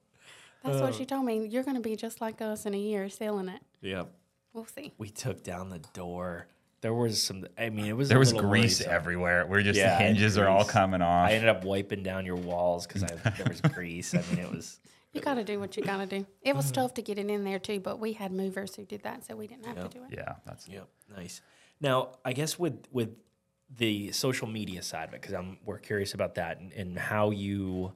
[0.63, 1.07] That's what she uh.
[1.07, 1.47] told me.
[1.47, 3.61] You're going to be just like us in a year selling it.
[3.81, 4.05] Yeah.
[4.53, 4.93] We'll see.
[4.97, 6.47] We took down the door.
[6.81, 7.45] There was some.
[7.57, 8.93] I mean, it was a There was little grease worrisome.
[8.93, 9.45] everywhere.
[9.45, 10.71] We're just Yeah, the hinges are all grease.
[10.71, 11.29] coming off.
[11.29, 14.13] I ended up wiping down your walls because there was grease.
[14.15, 14.79] I mean, it was.
[15.13, 16.25] You got to do what you got to do.
[16.41, 16.75] It was mm-hmm.
[16.75, 19.35] tough to get it in there too, but we had movers who did that, so
[19.35, 20.15] we didn't have to do it.
[20.15, 20.87] yeah, that's Yep.
[21.15, 21.41] Nice.
[21.81, 23.09] Now, I guess with with
[23.75, 27.31] the social media side of it, because I'm we're curious about that and, and how
[27.31, 27.93] you.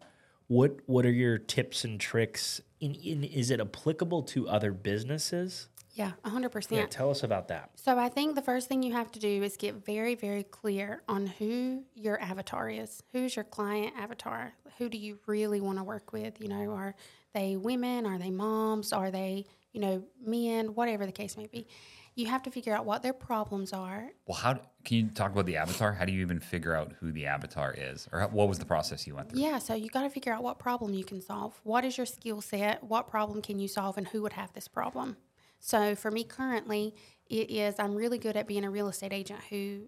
[0.47, 2.61] What what are your tips and tricks?
[2.79, 5.69] In, in is it applicable to other businesses?
[5.95, 6.71] Yeah, 100%.
[6.71, 7.69] Yeah, tell us about that.
[7.75, 11.03] So I think the first thing you have to do is get very, very clear
[11.07, 13.03] on who your avatar is.
[13.11, 14.53] Who's your client avatar?
[14.79, 16.41] Who do you really want to work with?
[16.41, 16.95] You know, are
[17.35, 18.07] they women?
[18.07, 18.91] Are they moms?
[18.91, 20.73] Are they, you know, men?
[20.73, 21.67] Whatever the case may be.
[22.15, 24.09] You have to figure out what their problems are.
[24.27, 24.37] well.
[24.37, 25.93] How can you talk about the avatar?
[25.93, 28.65] How do you even figure out who the avatar is, or how, what was the
[28.65, 29.41] process you went through?
[29.41, 31.59] Yeah, so you got to figure out what problem you can solve.
[31.63, 32.83] What is your skill set?
[32.83, 35.17] What problem can you solve, and who would have this problem?
[35.59, 36.93] So for me currently,
[37.29, 39.83] it is I'm really good at being a real estate agent who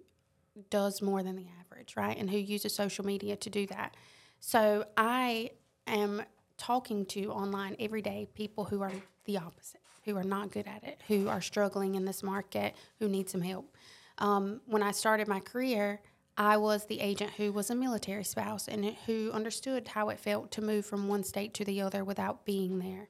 [0.69, 2.17] does more than the average, right?
[2.17, 3.95] And who uses social media to do that.
[4.39, 5.51] So I
[5.85, 6.23] am
[6.57, 8.93] talking to online every day people who are
[9.25, 13.09] the opposite, who are not good at it, who are struggling in this market, who
[13.09, 13.75] need some help.
[14.17, 16.01] Um, when I started my career,
[16.37, 20.51] I was the agent who was a military spouse and who understood how it felt
[20.51, 23.09] to move from one state to the other without being there,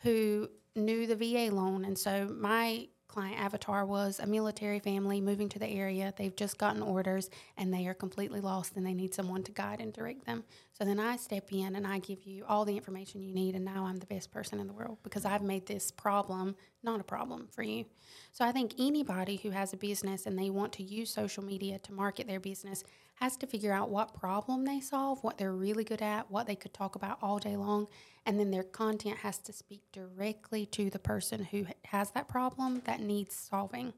[0.00, 1.84] who knew the VA loan.
[1.84, 6.12] And so my client avatar was a military family moving to the area.
[6.18, 9.80] They've just gotten orders and they are completely lost and they need someone to guide
[9.80, 10.44] and direct them.
[10.74, 13.54] So then I step in and I give you all the information you need.
[13.54, 17.00] And now I'm the best person in the world because I've made this problem not
[17.00, 17.86] a problem for you.
[18.32, 21.78] So I think anybody who has a business and they want to use social media
[21.78, 22.84] to market their business
[23.16, 26.54] has to figure out what problem they solve, what they're really good at, what they
[26.54, 27.88] could talk about all day long,
[28.24, 32.82] and then their content has to speak directly to the person who has that problem
[32.84, 33.92] that needs solving.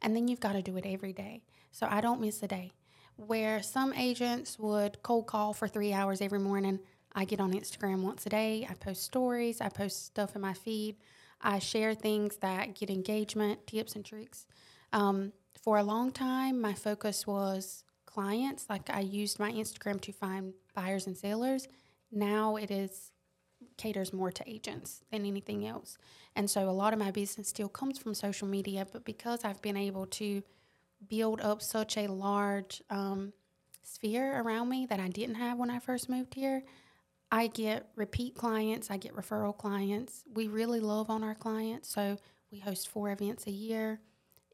[0.00, 1.42] And then you've got to do it every day.
[1.72, 2.72] So I don't miss a day.
[3.16, 6.80] Where some agents would cold call for three hours every morning,
[7.14, 8.66] I get on Instagram once a day.
[8.68, 10.96] I post stories, I post stuff in my feed.
[11.40, 14.46] I share things that get engagement, tips, and tricks.
[14.92, 18.66] Um, for a long time, my focus was clients.
[18.70, 21.66] Like I used my Instagram to find buyers and sellers.
[22.12, 23.10] Now it is
[23.76, 25.98] caters more to agents than anything else.
[26.36, 29.60] And so a lot of my business still comes from social media, but because I've
[29.62, 30.42] been able to
[31.08, 33.32] build up such a large um,
[33.82, 36.62] sphere around me that I didn't have when I first moved here,
[37.32, 40.22] I get repeat clients, I get referral clients.
[40.32, 42.18] We really love on our clients, so
[42.52, 44.00] we host four events a year.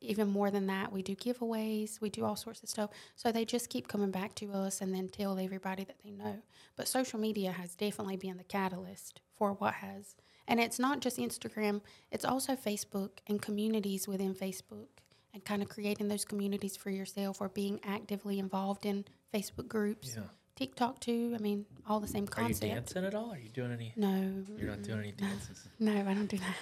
[0.03, 2.91] Even more than that, we do giveaways, we do all sorts of stuff.
[3.17, 6.37] So they just keep coming back to us and then tell everybody that they know.
[6.77, 10.17] But social media has definitely been the catalyst for what has.
[10.49, 14.89] And it's not just Instagram, it's also Facebook and communities within Facebook
[15.33, 20.15] and kind of creating those communities for yourself or being actively involved in Facebook groups.
[20.17, 20.25] Yeah.
[20.57, 21.35] TikTok too.
[21.39, 22.63] I mean, all the same content.
[22.63, 23.31] Are you dancing at all?
[23.33, 23.93] Are you doing any?
[23.97, 25.69] No, You're not doing any dances.
[25.79, 26.57] no, I don't do that.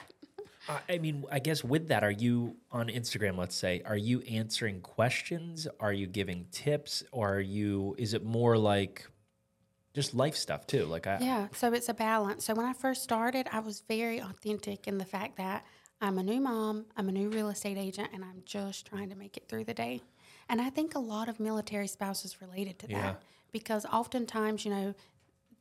[0.89, 3.37] I mean, I guess with that, are you on Instagram?
[3.39, 5.67] Let's say, are you answering questions?
[5.81, 7.03] Are you giving tips?
[7.13, 7.95] Or are you?
[7.99, 9.09] Is it more like
[9.95, 10.85] just life stuff too?
[10.85, 12.45] Like I, Yeah, so it's a balance.
[12.45, 15.65] So when I first started, I was very authentic in the fact that
[16.01, 19.17] I'm a new mom, I'm a new real estate agent, and I'm just trying to
[19.17, 20.01] make it through the day.
[20.49, 23.03] And I think a lot of military spouses related to Yeah.
[23.03, 24.95] that because oftentimes, you know,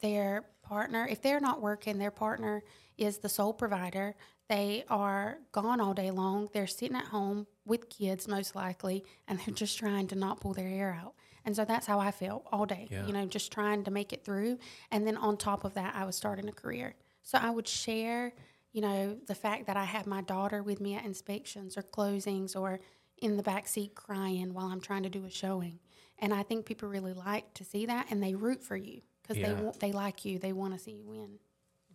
[0.01, 2.61] their partner, if they're not working, their partner
[2.97, 4.15] is the sole provider.
[4.49, 6.49] They are gone all day long.
[6.53, 10.53] They're sitting at home with kids, most likely, and they're just trying to not pull
[10.53, 11.13] their hair out.
[11.45, 13.05] And so that's how I felt all day, Yeah.
[13.07, 14.59] you know, just trying to make it through.
[14.91, 16.95] And then on top of that, I was starting a career.
[17.23, 18.33] So I would share,
[18.73, 22.55] you know, the fact that I had my daughter with me at inspections or closings
[22.59, 22.79] or
[23.21, 25.79] in the back seat crying while I'm trying to do a showing.
[26.19, 29.37] And I think people really like to see that and they root for you because
[29.37, 29.53] Yeah.
[29.53, 30.39] they want, they like you.
[30.39, 31.39] They want to see you win.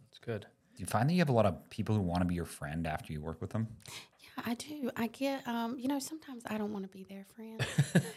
[0.09, 0.47] it's good.
[0.77, 2.45] Do you find that you have a lot of people who want to be your
[2.45, 3.69] friend after you work with them?
[4.21, 4.91] Yeah, I do.
[4.97, 7.65] I get, um, you know, sometimes I don't want to be their friend.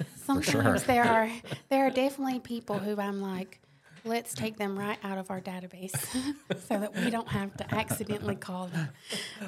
[0.15, 0.79] sometimes sure.
[0.79, 1.29] there are
[1.69, 3.59] there are definitely people who I'm like,
[4.05, 5.95] let's take them right out of our database
[6.67, 8.89] so that we don't have to accidentally call them.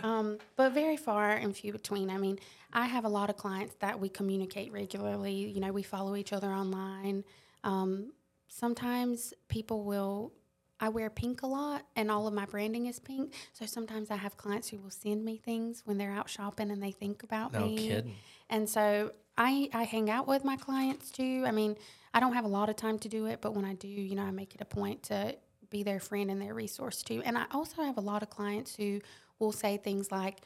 [0.03, 2.09] Um, but very far and few between.
[2.09, 2.39] I mean,
[2.73, 5.33] I have a lot of clients that we communicate regularly.
[5.33, 7.23] You know, we follow each other online.
[7.63, 8.11] Um,
[8.47, 10.33] sometimes people will
[10.79, 13.33] I wear pink a lot and all of my branding is pink.
[13.53, 16.81] So sometimes I have clients who will send me things when they're out shopping and
[16.81, 17.75] they think about No me.
[17.89, 18.15] kidding.
[18.49, 21.43] And so I, I hang out with my clients too.
[21.45, 21.75] I mean,
[22.13, 24.15] I don't have a lot of time to do it, but when I do, you
[24.15, 25.35] know, I make it a point to
[25.69, 27.21] be their friend and their resource too.
[27.25, 29.01] And I also have a lot of clients who
[29.39, 30.41] will say things like,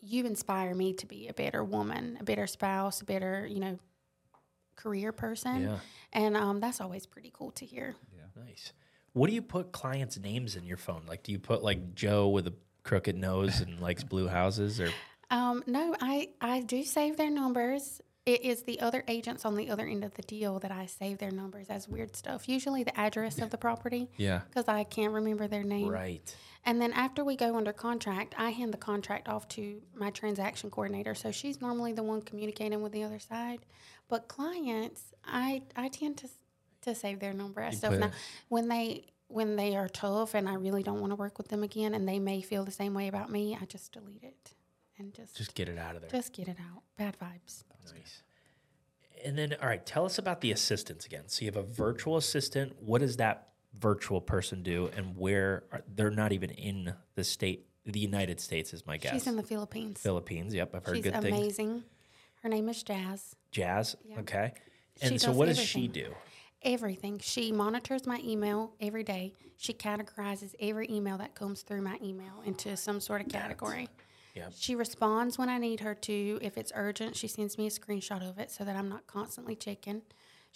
[0.00, 3.78] You inspire me to be a better woman, a better spouse, a better, you know,
[4.76, 5.62] career person.
[5.62, 5.78] Yeah.
[6.12, 7.94] And um, that's always pretty cool to hear.
[8.14, 8.42] Yeah.
[8.44, 8.72] Nice.
[9.14, 11.02] What do you put clients' names in your phone?
[11.08, 14.90] Like, do you put like Joe with a crooked nose and likes blue houses, or
[15.30, 18.00] Um, no, I, I do save their numbers.
[18.26, 21.18] It is the other agents on the other end of the deal that I save
[21.18, 22.48] their numbers as weird stuff.
[22.48, 24.08] Usually the address of the property.
[24.16, 24.40] Yeah.
[24.48, 25.88] Because I can't remember their name.
[25.88, 26.34] right?
[26.64, 30.70] And then after we go under contract, I hand the contract off to my transaction
[30.70, 31.14] coordinator.
[31.14, 33.60] So she's normally the one communicating with the other side.
[34.08, 36.28] But clients, I I tend to
[36.84, 37.92] to save their number self.
[37.94, 38.10] put- Now,
[38.48, 41.62] when they when they are tough and I really don't want to work with them
[41.62, 44.52] again, and they may feel the same way about me, I just delete it
[44.98, 46.10] and just Just get it out of there.
[46.10, 46.82] just get it out.
[46.96, 47.64] Bad vibes.
[47.92, 48.22] Nice.
[49.24, 51.24] And then, all right, tell us about the assistants again.
[51.26, 52.74] So you have a virtual assistant.
[52.80, 57.66] What does that virtual person do, and where are, they're not even in the state,
[57.86, 59.14] the United States, is my guess.
[59.14, 60.00] She's in the Philippines.
[60.00, 60.54] Philippines.
[60.54, 61.36] Yep, I've heard She's good things.
[61.38, 61.82] amazing.
[62.42, 63.34] Her name is Jazz.
[63.50, 63.96] Jazz.
[64.04, 64.20] Yeah.
[64.20, 64.52] Okay.
[65.00, 66.14] She And so, does what does she do?
[66.64, 67.18] Everything.
[67.18, 69.34] She monitors my email every day.
[69.58, 73.88] She categorizes every email that comes through my email into some sort of category.
[74.34, 74.52] Yep.
[74.56, 76.38] She responds when I need her to.
[76.40, 79.54] If it's urgent, she sends me a screenshot of it so that I'm not constantly
[79.54, 80.02] checking.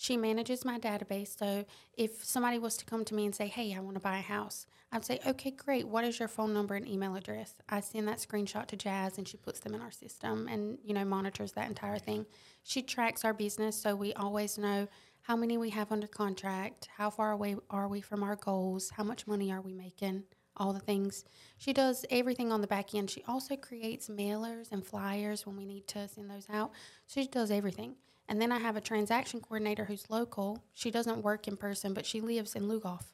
[0.01, 1.37] She manages my database.
[1.37, 1.65] So
[1.97, 4.23] if somebody was to come to me and say, Hey, I want to buy a
[4.23, 5.87] house, I'd say, Okay, great.
[5.87, 7.55] What is your phone number and email address?
[7.69, 10.95] I send that screenshot to Jazz and she puts them in our system and, you
[10.95, 12.27] know, monitors that entire thing.
[12.63, 14.89] She tracks our business so we always know
[15.29, 19.05] how many we have under contract, how far away are we from our goals, how
[19.05, 20.23] much money are we making,
[20.57, 21.23] all the things.
[21.59, 23.11] She does everything on the back end.
[23.11, 26.71] She also creates mailers and flyers when we need to send those out.
[27.07, 27.97] She does everything.
[28.27, 30.65] And then I have a transaction coordinator who's local.
[30.73, 33.13] She doesn't work in person, but she lives in Lugoff.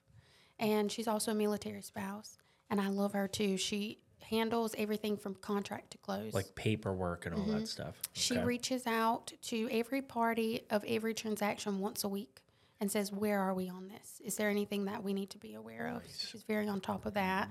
[0.61, 2.39] And she's also a military spouse.
[2.71, 3.57] And I love her too.
[3.57, 6.33] She handles everything from contract to close.
[6.35, 7.97] Like paperwork and all that stuff.
[8.03, 8.13] Mm-hmm.
[8.13, 12.43] She reaches out to every party of every transaction once a week
[12.81, 14.21] and says, Where are we on this?
[14.25, 16.03] Is there anything that we need to be aware of?
[16.11, 17.49] So she's very on top of that.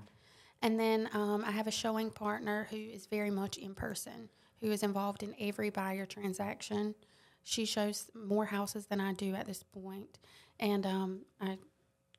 [0.62, 4.30] And then um, I have a showing partner who is very much in person,
[4.62, 6.96] who is involved in every buyer transaction.
[7.44, 10.20] She shows more houses than I do at this point,
[10.62, 11.58] and um, I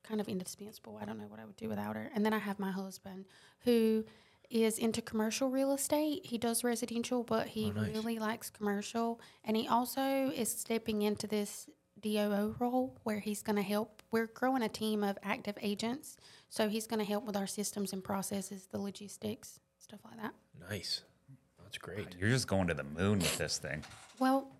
[0.03, 0.99] kind of indispensable.
[1.01, 2.11] I don't know what I would do without her.
[2.13, 3.25] And then I have my husband
[3.63, 4.05] who
[4.49, 6.25] is into commercial real estate.
[6.25, 7.93] He does residential, but he Oh, nice.
[7.95, 9.19] really likes commercial.
[9.43, 10.01] And he also
[10.35, 11.67] is stepping into this
[12.03, 14.03] COO role where he's going to help.
[14.11, 16.17] We're growing a team of active agents.
[16.49, 20.33] So he's going to help with our systems and processes, the logistics, stuff like that.
[20.69, 21.01] Nice.
[21.63, 22.15] That's great.
[22.19, 23.83] You're just going to the moon with this thing.
[24.19, 24.51] Well,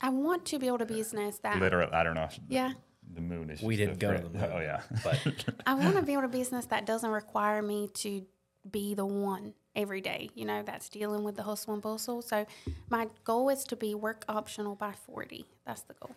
[0.00, 2.28] I want to build a business that, Literally, I don't know.
[2.48, 2.72] yeah,
[3.14, 3.62] The moon is.
[3.62, 4.50] We just didn't a go to the moon.
[4.52, 4.82] Oh yeah.
[5.02, 5.18] But
[5.66, 8.24] I want to build a business that doesn't require me to
[8.68, 12.22] be the one every day, you know, that's dealing with the hustle and bustle.
[12.22, 12.46] So
[12.88, 15.46] my goal is to be work optional by 40.
[15.64, 16.14] That's the goal.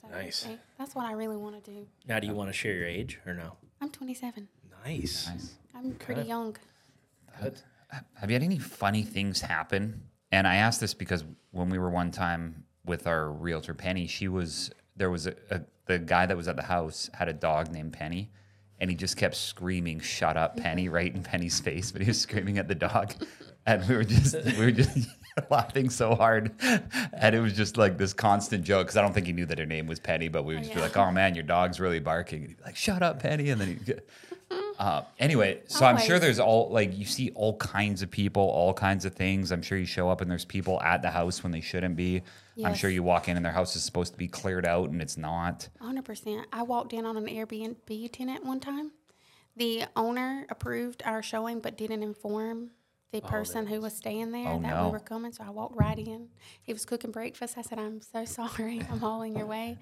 [0.00, 0.46] So Nice.
[0.46, 1.86] eh, That's what I really want to do.
[2.06, 3.52] now, do you want to share your age or no?
[3.80, 4.48] I'm 27.
[4.84, 5.28] Nice.
[5.28, 5.54] Nice.
[5.74, 6.56] I'm pretty young.
[7.40, 7.60] Good.
[8.14, 10.02] Have you had any funny things happen?
[10.30, 14.28] And I asked this because when we were one time with our realtor Penny, she
[14.28, 17.70] was there was a, a the guy that was at the house had a dog
[17.72, 18.30] named Penny,
[18.80, 22.20] and he just kept screaming "Shut up, Penny!" right in Penny's face, but he was
[22.20, 23.14] screaming at the dog,
[23.66, 25.08] and we were just we were just
[25.50, 26.52] laughing so hard,
[27.12, 29.58] and it was just like this constant joke because I don't think he knew that
[29.58, 30.86] her name was Penny, but we would just be yeah.
[30.86, 33.60] like, "Oh man, your dog's really barking," and he'd be like, "Shut up, Penny," and
[33.60, 34.08] then get.
[34.78, 38.72] Uh, anyway, so I'm sure there's all like you see all kinds of people, all
[38.72, 39.50] kinds of things.
[39.50, 42.22] I'm sure you show up and there's people at the house when they shouldn't be.
[42.64, 45.00] I'm sure you walk in and their house is supposed to be cleared out and
[45.02, 45.68] it's not.
[45.82, 46.44] 100%.
[46.52, 48.92] I walked in on an Airbnb tenant one time.
[49.56, 52.70] The owner approved our showing but didn't inform
[53.10, 54.86] the person who was staying there Oh, that no.
[54.86, 55.32] we were coming.
[55.32, 56.28] So I walked right in.
[56.62, 57.56] He was cooking breakfast.
[57.56, 58.24] I said, I'm so
[58.56, 58.82] sorry.
[58.90, 59.78] I'm all in your way.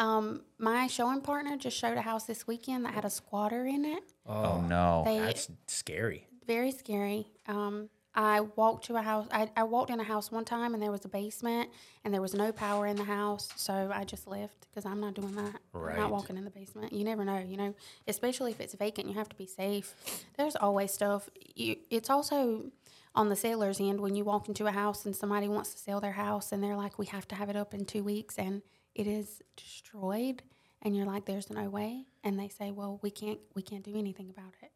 [0.00, 3.84] Um, my showing partner just showed a house this weekend that had a squatter in
[3.84, 4.02] it.
[4.26, 5.02] Oh, no.
[5.04, 6.26] They That's scary.
[6.46, 7.26] very scary.
[7.46, 9.28] Um, I walked to a house.
[9.30, 11.68] I, I walked in a house one time and there was a basement
[12.02, 13.50] and there was no power in the house.
[13.56, 15.60] So I just left because I'm not doing that.
[15.74, 16.94] I'm not walking in the basement.
[16.94, 17.74] You never know, you know,
[18.08, 19.94] especially if it's vacant, you have to be safe.
[20.38, 21.28] There's always stuff.
[21.54, 22.70] You, it's also
[23.14, 26.00] on the seller's end when you walk into a house and somebody wants to sell
[26.00, 28.62] their house and they're like, we have to have it up in two weeks and
[29.00, 30.42] it is destroyed.
[30.82, 32.04] And you're like, there's no way.
[32.22, 34.70] And they say, well, we can't, we can't do anything about it.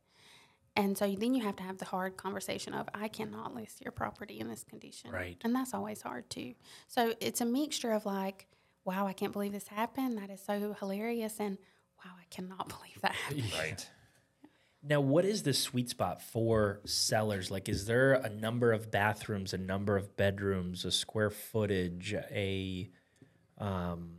[0.76, 3.92] And so then you have to have the hard conversation of, I cannot list your
[3.92, 5.10] property in this condition.
[5.10, 5.36] Right.
[5.44, 6.54] And that's always hard too.
[6.88, 8.46] So it's a mixture of like,
[8.84, 10.18] wow, I can't believe this happened.
[10.18, 11.38] That is so hilarious.
[11.38, 11.58] And
[12.04, 13.52] wow, I cannot believe that happened.
[13.58, 13.88] Right.
[14.86, 17.50] Now, what is the sweet spot for sellers?
[17.50, 22.90] Like, is there a number of bathrooms, a number of bedrooms, a square footage, a
[23.58, 24.10] um,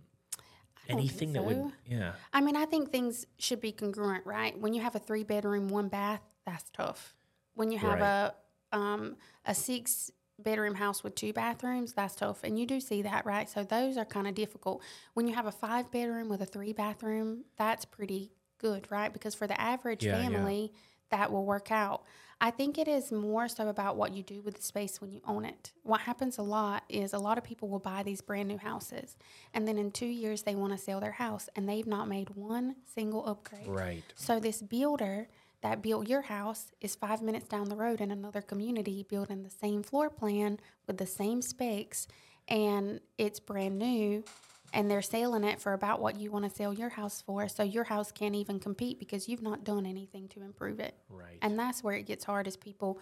[0.89, 4.57] anything think that would, yeah, I mean, I think things should be congruent, right?
[4.59, 7.15] When you have a three bedroom, one bath, that's tough.
[7.55, 8.33] When you have Right.
[8.71, 9.15] a um,
[9.45, 12.43] a six bedroom house with two bathrooms, that's tough.
[12.43, 13.49] And you do see that, right?
[13.49, 14.81] So those are kind of difficult.
[15.13, 19.13] When you have a five bedroom with a three bathroom, that's pretty good, right?
[19.13, 20.27] Because for the average Yeah, yeah.
[20.27, 20.73] family,
[21.09, 22.03] that will work out.
[22.41, 25.21] I think it is more so about what you do with the space when you
[25.25, 25.71] own it.
[25.83, 29.15] What happens a lot is a lot of people will buy these brand new houses
[29.53, 32.29] and then in two years they want to sell their house and they've not made
[32.31, 33.67] one single upgrade.
[33.67, 35.29] right, So this builder
[35.61, 39.49] that built your house is five minutes down the road in another community building the
[39.49, 42.07] same floor plan with the same specs
[42.47, 44.23] and it's brand new
[44.73, 47.47] and they're selling it for about what you want to sell your house for.
[47.47, 50.95] So your house can't even compete because you've not done anything to improve it.
[51.09, 51.37] right.
[51.41, 52.99] And that's where it gets hard is people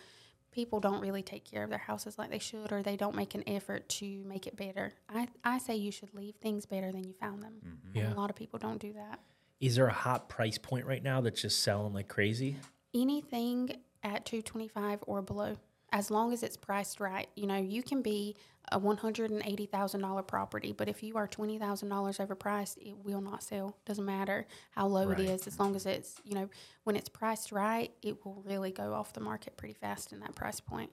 [0.51, 3.34] people don't really take care of their houses like they should or they don't make
[3.34, 4.93] an effort to make it better.
[5.09, 7.53] I, I say you should leave things better than you found them.
[7.64, 8.14] And Yeah.
[8.14, 9.20] a lot of people don't do that.
[9.59, 12.57] Is there a hot price point right now that's just selling like crazy?
[12.93, 13.72] anything
[14.03, 15.55] at 225 or below
[15.91, 18.36] as long as it's priced right you know you can be
[18.72, 24.45] a $180000 property but if you are $20000 overpriced it will not sell doesn't matter
[24.72, 25.20] how low Right.
[25.20, 26.49] it is as long as it's you know
[26.84, 30.36] when it's priced right it will really go off the market pretty fast in that
[30.36, 30.91] price point.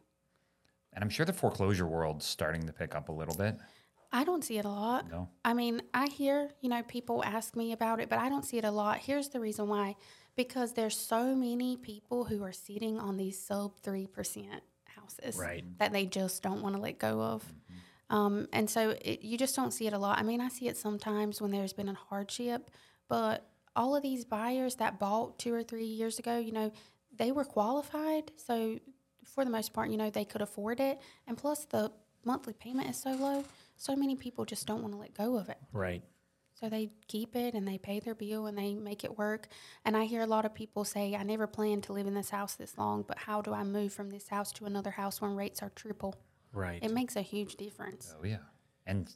[0.93, 3.57] And I'm sure the foreclosure world's starting to pick up a little bit.
[4.13, 5.09] I don't see it a lot.
[5.09, 5.29] No.
[5.45, 8.59] I mean, I hear, you know, people ask me about it, but I don't see
[8.59, 8.99] it a lot.
[8.99, 9.95] Here's the reason why
[10.35, 14.09] because there's so many people who are sitting on these sub 3%
[15.39, 15.65] Right.
[15.79, 17.45] that they just don't want to let go of.
[18.11, 20.19] Um, and so it, you just don't see it a lot.
[20.19, 22.71] I mean, I see it sometimes when there's been a hardship,
[23.09, 23.47] but
[23.77, 26.73] all of these buyers that bought two or three years ago, you know,
[27.17, 28.33] they were qualified.
[28.37, 28.81] So
[29.25, 30.99] for the most part, you know, they could afford it.
[31.29, 31.93] And plus, the
[32.25, 33.45] monthly payment is so low.
[33.77, 35.59] So many people just don't want to let go of it.
[35.73, 36.03] Right.
[36.61, 39.49] So they keep it and they pay their bill and they make it work.
[39.85, 42.29] And I hear a lot of people say, I never planned to live in this
[42.29, 45.35] house this long, but how do I move from this house to another house when
[45.35, 46.15] rates are triple?
[46.53, 46.83] Right.
[46.83, 48.15] It makes a huge difference.
[48.21, 48.39] Oh yeah,
[48.87, 49.15] and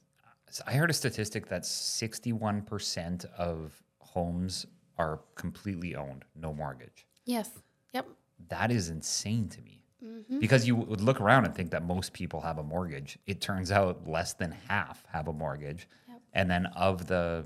[0.67, 4.67] I heard a statistic that sixty-one percent of homes
[4.99, 7.07] are completely owned, no mortgage.
[7.25, 7.51] Yes.
[7.93, 8.07] Yep.
[8.49, 9.83] That is insane to me.
[10.05, 10.39] Mm-hmm.
[10.39, 13.19] Because you would look around and think that most people have a mortgage.
[13.27, 15.89] It turns out less than half have a mortgage.
[16.35, 16.41] Yep.
[16.43, 17.45] And then of the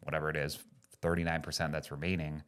[0.00, 0.58] whatever it is,
[1.02, 2.42] 39% that's remaining,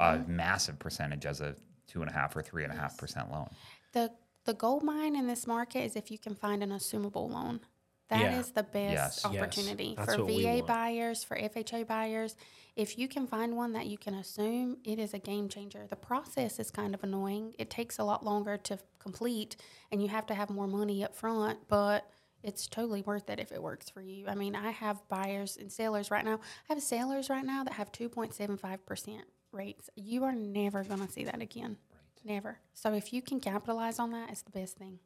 [0.00, 0.36] a Mm-hmm.
[0.36, 1.54] massive percentage as a
[1.86, 3.48] two and a half or three and a half percent loan.
[3.92, 4.10] The
[4.44, 7.60] the gold mine in this market is if you can find an assumable loan.
[8.08, 8.52] That is Yeah.
[8.54, 8.92] the best
[9.24, 9.26] Yes.
[9.32, 9.42] Yes.
[9.42, 12.36] opportunity That's for VA buyers, for FHA buyers.
[12.76, 15.86] If you can find one that you can assume, it is a game changer.
[15.88, 17.54] The process is kind of annoying.
[17.58, 19.56] It takes a lot longer to complete,
[19.90, 22.08] and you have to have more money up front, but
[22.46, 24.26] it's totally worth it if it works for you.
[24.28, 26.36] I mean, I have buyers and sellers right now.
[26.70, 29.20] I have sellers right now that have 2.75%
[29.52, 29.90] rates.
[29.96, 31.76] You are never going to see that again.
[32.24, 32.58] Never.
[32.74, 34.98] So if you can capitalize on that, it's the best thing.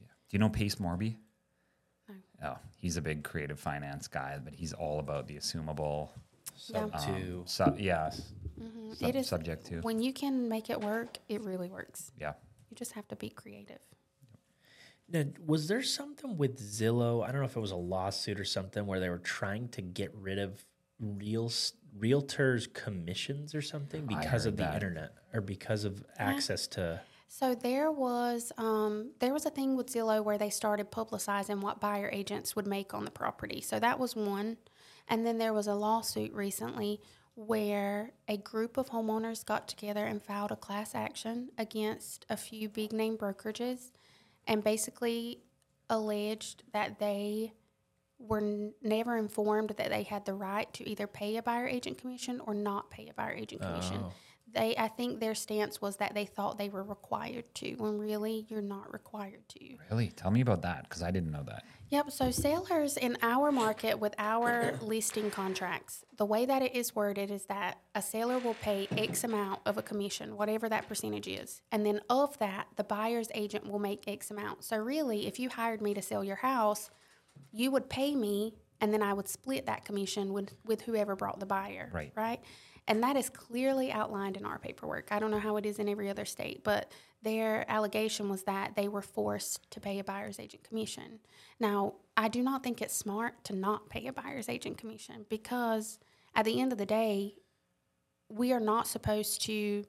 [0.00, 0.06] Yeah.
[0.28, 1.16] Do you know Pace Morby?
[2.08, 2.14] No.
[2.42, 6.08] Oh, he's a big creative finance guy, but he's all about the assumable
[6.56, 6.98] Sub Yeah.
[7.16, 7.42] two.
[7.46, 8.10] sub, yeah,
[8.58, 8.96] Mhm.
[8.96, 9.80] sub, it is subject to.
[9.82, 12.10] when you can make it work, it really works.
[12.18, 12.32] Yeah.
[12.70, 13.80] You just have to be creative.
[15.10, 17.26] Now, was there something with Zillow?
[17.26, 19.82] I don't know if it was a lawsuit or something where they were trying to
[19.82, 20.64] get rid of
[21.00, 21.50] real
[21.98, 24.74] realtors' commissions or something because of heard the that.
[24.74, 27.00] internet or because of access to.
[27.28, 31.80] So there was um, there was a thing with Zillow where they started publicizing what
[31.80, 33.60] buyer agents would make on the property.
[33.60, 34.56] So that was one,
[35.08, 37.00] and then there was a lawsuit recently
[37.34, 42.68] where a group of homeowners got together and filed a class action against a few
[42.68, 43.92] big name brokerages,
[44.48, 45.38] and basically
[45.88, 47.52] alleged that they
[48.18, 51.98] were n- never informed that they had the right to either pay a buyer agent
[51.98, 53.98] commission or not pay a buyer agent commission.
[54.02, 54.12] Oh.
[54.54, 58.46] They, I think their stance was that they thought they were required to, when really
[58.48, 59.76] you're not required to.
[59.90, 60.08] Really?
[60.08, 61.64] Tell me about that because I didn't know that.
[61.90, 62.10] Yep.
[62.10, 67.30] So sellers in our market with our listing contracts, the way that it is worded
[67.30, 71.62] is that a seller will pay X amount of a commission, whatever that percentage is,
[71.72, 74.64] and then of that, the buyer's agent will make X amount.
[74.64, 76.90] So really, if you hired me to sell your house,
[77.52, 81.40] you would pay me, and then I would split that commission with with whoever brought
[81.40, 81.90] the buyer.
[81.92, 82.12] Right.
[82.14, 82.40] Right.
[82.88, 85.12] And that is clearly outlined in our paperwork.
[85.12, 86.90] I don't know how it is in every other state, but
[87.22, 91.20] their allegation was that they were forced to pay a buyer's agent commission.
[91.60, 95.98] Now, I do not think it's smart to not pay a buyer's agent commission because
[96.34, 97.34] at the end of the day,
[98.30, 99.84] we are not supposed to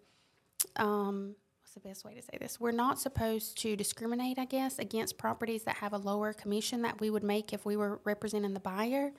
[0.75, 2.59] um, what's the best way to say this?
[2.59, 6.99] We're not supposed to discriminate, I guess, against properties that have a lower commission that
[6.99, 9.11] we would make if we were representing the buyer.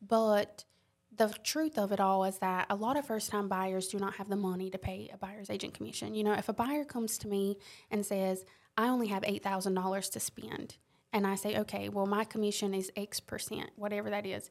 [0.00, 0.64] But
[1.20, 4.14] the truth of it all is that a lot of first time buyers do not
[4.14, 6.14] have the money to pay a buyer's agent commission.
[6.14, 7.58] You know, if a buyer comes to me
[7.90, 8.46] and says,
[8.78, 10.76] I only have $8,000 to spend,
[11.12, 14.48] and I say, okay, well, my commission is X percent, whatever that is.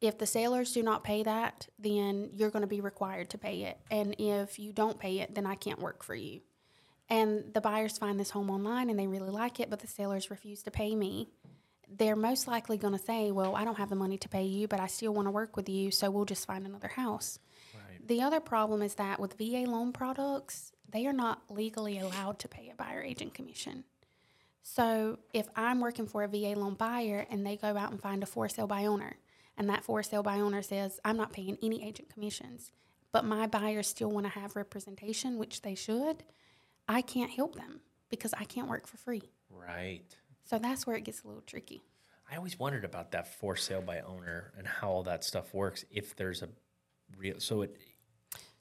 [0.00, 3.64] If the sellers do not pay that, then you're going to be required to pay
[3.64, 3.78] it.
[3.90, 6.40] And if you don't pay it, then I can't work for you.
[7.10, 10.30] And the buyers find this home online and they really like it, but the sellers
[10.30, 11.28] refuse to pay me.
[11.96, 14.68] They're most likely going to say, Well, I don't have the money to pay you,
[14.68, 17.38] but I still want to work with you, so we'll just find another house.
[17.74, 18.06] Right.
[18.06, 22.48] The other problem is that with VA loan products, they are not legally allowed to
[22.48, 23.84] pay a buyer agent commission.
[24.62, 28.22] So if I'm working for a VA loan buyer and they go out and find
[28.22, 29.16] a for sale by owner,
[29.56, 32.70] and that for sale by owner says, I'm not paying any agent commissions,
[33.10, 36.22] but my buyers still want to have representation, which they should,
[36.86, 39.22] I can't help them because I can't work for free.
[39.50, 40.02] Right.
[40.48, 41.82] So that's where it gets a little tricky.
[42.30, 45.84] I always wondered about that for sale by owner and how all that stuff works.
[45.90, 46.48] If there's a
[47.16, 47.76] real, so it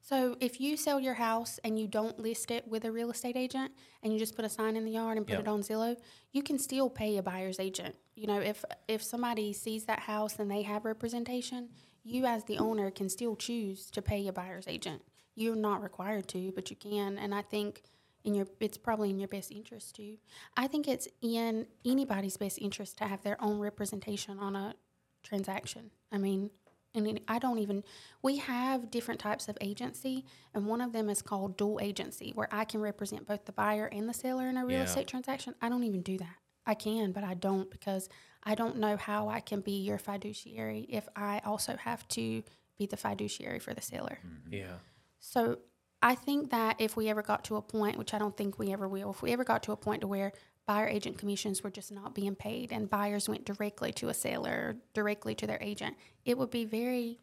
[0.01, 3.35] So if you sell your house and you don't list it with a real estate
[3.37, 3.71] agent
[4.03, 5.39] and you just put a sign in the yard and put Yeah.
[5.41, 5.97] it on Zillow,
[6.31, 7.95] you can still pay a buyer's agent.
[8.15, 11.69] You know, if if somebody sees that house and they have representation,
[12.03, 15.01] you as the owner can still choose to pay a buyer's agent.
[15.35, 17.17] You're not required to, but you can.
[17.17, 17.83] And I think
[18.27, 20.17] in your it's probably in your best interest to.
[20.55, 24.75] I think it's in anybody's best interest to have their own representation on a
[25.23, 25.89] transaction.
[26.11, 26.51] I mean,
[26.93, 27.83] and I don't even.
[28.21, 32.49] We have different types of agency, and one of them is called dual agency, where
[32.51, 34.83] I can represent both the buyer and the seller in a real Yeah.
[34.83, 35.55] estate transaction.
[35.61, 36.35] I don't even do that.
[36.65, 38.09] I can, but I don't because
[38.43, 42.43] I don't know how I can be your fiduciary if I also have to
[42.77, 44.19] be the fiduciary for the seller.
[44.25, 44.53] Mm-hmm.
[44.53, 44.73] yeah.
[45.19, 45.59] So
[46.01, 48.71] I think that if we ever got to a point, which I don't think we
[48.71, 50.31] ever will, if we ever got to a point to where
[50.65, 54.77] buyer agent commissions were just not being paid and buyers went directly to a seller,
[54.93, 55.95] directly to their agent,
[56.25, 57.19] it would be very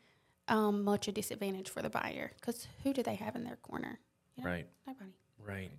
[0.49, 4.01] um, much a disadvantage for the buyer because who do they have in their corner?
[4.37, 4.67] You know, Right.
[4.87, 5.11] Nobody.
[5.47, 5.71] Right.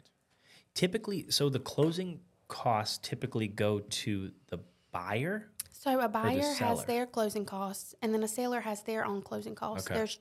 [0.74, 4.60] Typically, so the closing costs typically go to the
[4.92, 5.50] buyer.
[5.72, 9.56] So a buyer has their closing costs, and then a seller has their own closing
[9.56, 9.88] costs.
[9.88, 9.96] Okay.
[9.96, 10.20] There's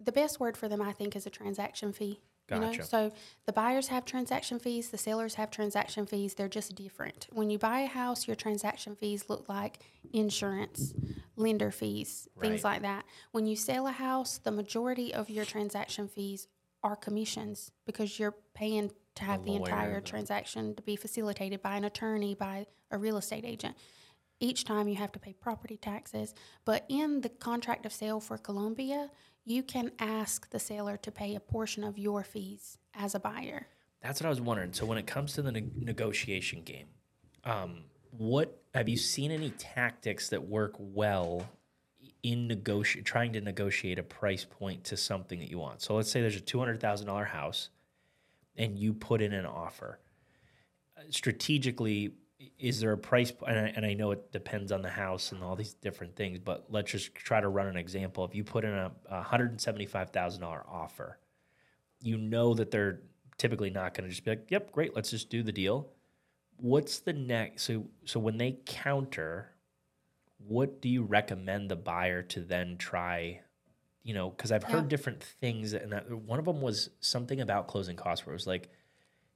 [0.00, 2.20] the best word for them, I think, is a transaction fee.
[2.50, 2.84] You know, Gotcha.
[2.84, 3.12] so
[3.44, 6.32] the buyers have transaction fees, the sellers have transaction fees.
[6.32, 7.28] They're just different.
[7.30, 9.80] When you buy a house, your transaction fees look like
[10.14, 10.94] insurance,
[11.36, 13.04] lender fees, things like that.
[13.32, 16.48] When you sell a house, the majority of your transaction fees
[16.82, 21.60] are commissions because you're paying to have the lawyer, entire the- transaction to be facilitated
[21.60, 23.76] by an attorney, by a real estate agent
[24.40, 26.34] each time you have to pay property taxes.
[26.64, 29.10] But in the contract of sale for Columbia,
[29.48, 33.66] you can ask the seller to pay a portion of your fees as a buyer.
[34.02, 34.72] That's what I was wondering.
[34.74, 36.86] So when it comes to the ne- negotiation game,
[37.44, 41.48] um, what have you seen any tactics that work well
[42.22, 45.80] in negoti- trying to negotiate a price point to something that you want?
[45.80, 47.70] So let's say there's a two hundred thousand dollar house,
[48.56, 49.98] and you put in an offer.
[50.96, 52.12] Uh, Strategically,
[52.58, 53.32] is there a price?
[53.46, 56.38] And I, and I know it depends on the house and all these different things,
[56.38, 58.24] but let's just try to run an example.
[58.24, 61.18] If you put in a, a hundred and seventy five thousand dollar offer,
[62.00, 63.00] you know that they're
[63.38, 65.88] typically not going to just be like, "Yep, great, let's just do the deal."
[66.58, 67.62] What's the next?
[67.64, 69.52] So, so when they counter,
[70.38, 73.40] what do you recommend the buyer to then try?
[74.02, 74.88] You know, because I've heard Yeah.
[74.88, 78.46] different things, and that, one of them was something about closing costs, where it was
[78.46, 78.70] like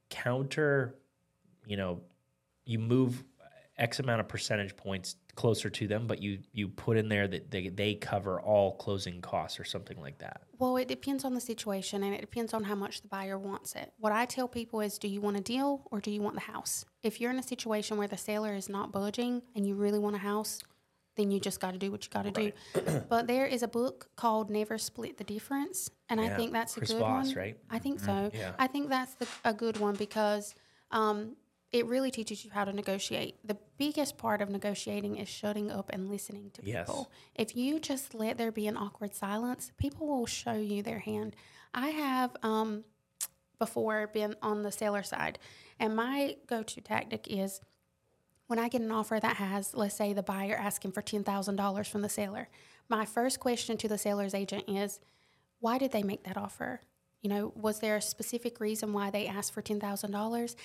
[0.09, 0.95] counter.
[1.65, 2.01] You know,
[2.65, 3.23] you move
[3.77, 7.49] X amount of percentage points closer to them, but you you put in there that
[7.49, 10.41] they they cover all closing costs or something like that.
[10.59, 13.75] Well, it depends on the situation and it depends on how much the buyer wants
[13.75, 13.91] it.
[13.97, 16.41] What I tell people is do you want a deal or do you want the
[16.41, 16.85] house?
[17.01, 20.15] If you're in a situation where the seller is not budging and you really want
[20.15, 20.61] a house,
[21.15, 22.51] then you just got to do what you got to do.
[23.09, 26.91] but there is a book called Never Split the Difference, and I think that's Chris
[26.91, 27.35] a good Voss, one.
[27.35, 27.57] right?
[27.69, 28.31] I think so.
[28.33, 28.53] Yeah.
[28.57, 30.55] I think that's the, a good one because
[30.91, 31.35] um,
[31.73, 33.35] it really teaches you how to negotiate.
[33.45, 37.09] The biggest part of negotiating is shutting up and listening to people.
[37.35, 37.49] Yes.
[37.49, 41.35] If you just let there be an awkward silence, people will show you their hand.
[41.73, 42.83] I have um,
[43.57, 45.39] before been on the seller side,
[45.79, 47.59] and my go to tactic is
[48.45, 52.01] when I get an offer that has, let's say, the buyer asking for $10,000 from
[52.03, 52.49] the seller,
[52.87, 54.99] my first question to the seller's agent is,
[55.59, 56.81] why did they make that offer?
[57.23, 60.55] You know, was there a specific reason why they asked for $10,000?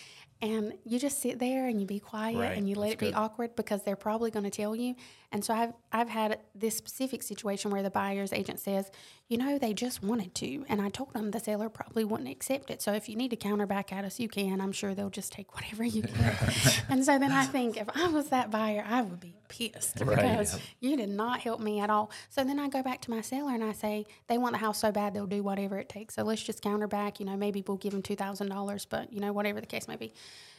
[0.42, 2.98] And you just sit there and you be quiet Right, and you let that's it
[2.98, 3.14] be good.
[3.14, 4.94] awkward because they're probably going to tell you.
[5.30, 8.90] And so I've, I've had this specific situation where the buyer's agent says,
[9.28, 10.64] you know, they just wanted to.
[10.70, 12.80] And I told them the seller probably wouldn't accept it.
[12.80, 14.58] So if you need to counter back at us, you can.
[14.60, 16.34] I'm sure they'll just take whatever you can.
[16.88, 20.16] and so then I think if I was that buyer, I would be pissed Right.
[20.16, 22.10] because you did not help me at all.
[22.30, 24.78] So then I go back to my seller and I say, they want the house
[24.78, 26.14] so bad they'll do whatever it takes.
[26.14, 27.20] So let's just counter back.
[27.20, 30.14] You know, maybe we'll give them $2,000, but, you know, whatever the case may be.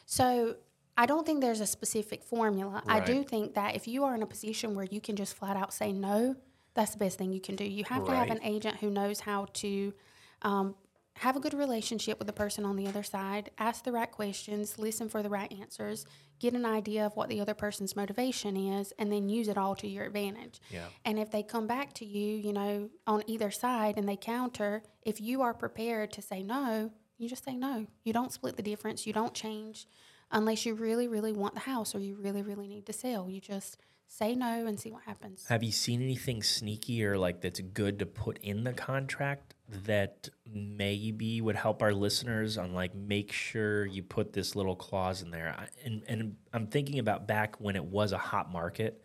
[0.06, 0.58] So
[1.00, 2.84] I don't think there's a specific formula.
[2.86, 5.56] I do think that if you are in a position where you can just flat
[5.56, 6.36] out say no,
[6.74, 7.64] that's the best thing you can do.
[7.64, 9.94] You have to have an agent who knows how to
[10.42, 10.76] um,
[11.16, 14.78] have a good relationship with the person on the other side, ask the right questions,
[14.78, 16.06] listen for the right answers,
[16.38, 19.76] get an idea of what the other person's motivation is, and then use it all
[19.76, 20.60] to your advantage.
[20.70, 20.88] Yeah.
[21.06, 24.84] And if they come back to you, you know, on either side and they counter,
[25.04, 27.88] if you are prepared to say no, you just say no.
[28.04, 29.08] You don't split the difference.
[29.08, 29.88] You don't change
[30.32, 33.30] unless you really, really want the house or you really, really need to sell.
[33.30, 33.78] You just
[34.08, 35.46] say no and see what happens.
[35.48, 39.54] Have you seen anything sneaky or like that's good to put in the contract
[39.86, 45.22] that maybe would help our listeners on like make sure you put this little clause
[45.22, 45.68] in there?
[45.86, 49.04] And and I'm thinking about back when it was a hot market,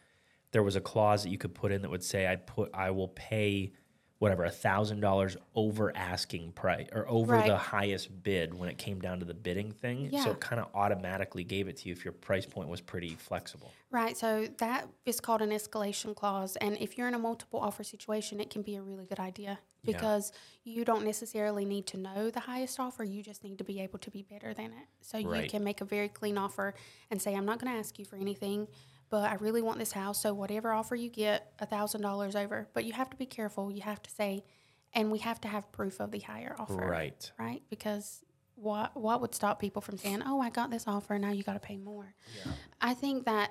[0.53, 2.91] there was a clause that you could put in that would say I put I
[2.91, 3.73] will pay
[4.19, 7.47] whatever a thousand dollars over asking price or over Right.
[7.47, 10.11] the highest bid when it came down to the bidding thing.
[10.23, 13.17] So it kind of automatically gave it to you if your price point was pretty
[13.17, 13.73] flexible.
[13.91, 14.17] Right.
[14.17, 16.57] So that is called an escalation clause.
[16.57, 19.59] And if you're in a multiple offer situation, it can be a really good idea
[19.83, 19.93] Yeah.
[19.93, 23.05] because you don't necessarily need to know the highest offer.
[23.05, 24.87] You just need to be able to be better than it.
[25.01, 26.75] So you can make a very clean offer
[27.11, 28.69] and say, I'm not going to ask you for anything,
[29.11, 30.21] but I really want this house.
[30.21, 32.69] So whatever offer you get, a $1,000 over.
[32.73, 33.71] But you have to be careful.
[33.71, 34.45] You have to say,
[34.93, 36.75] and we have to have proof of the higher offer.
[36.75, 37.31] Right.
[37.39, 37.63] Right.
[37.71, 38.23] Because
[38.57, 41.55] what what would stop people from saying, "Oh, I got this offer, now you got
[41.55, 42.15] to pay more"?
[42.81, 43.51] I think that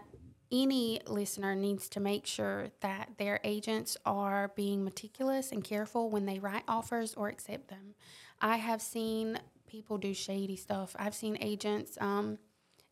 [0.51, 6.25] any listener needs to make sure that their agents are being meticulous and careful when
[6.25, 7.95] they write offers or accept them.
[8.39, 10.95] I have seen people do shady stuff.
[10.99, 12.37] I've seen agents um,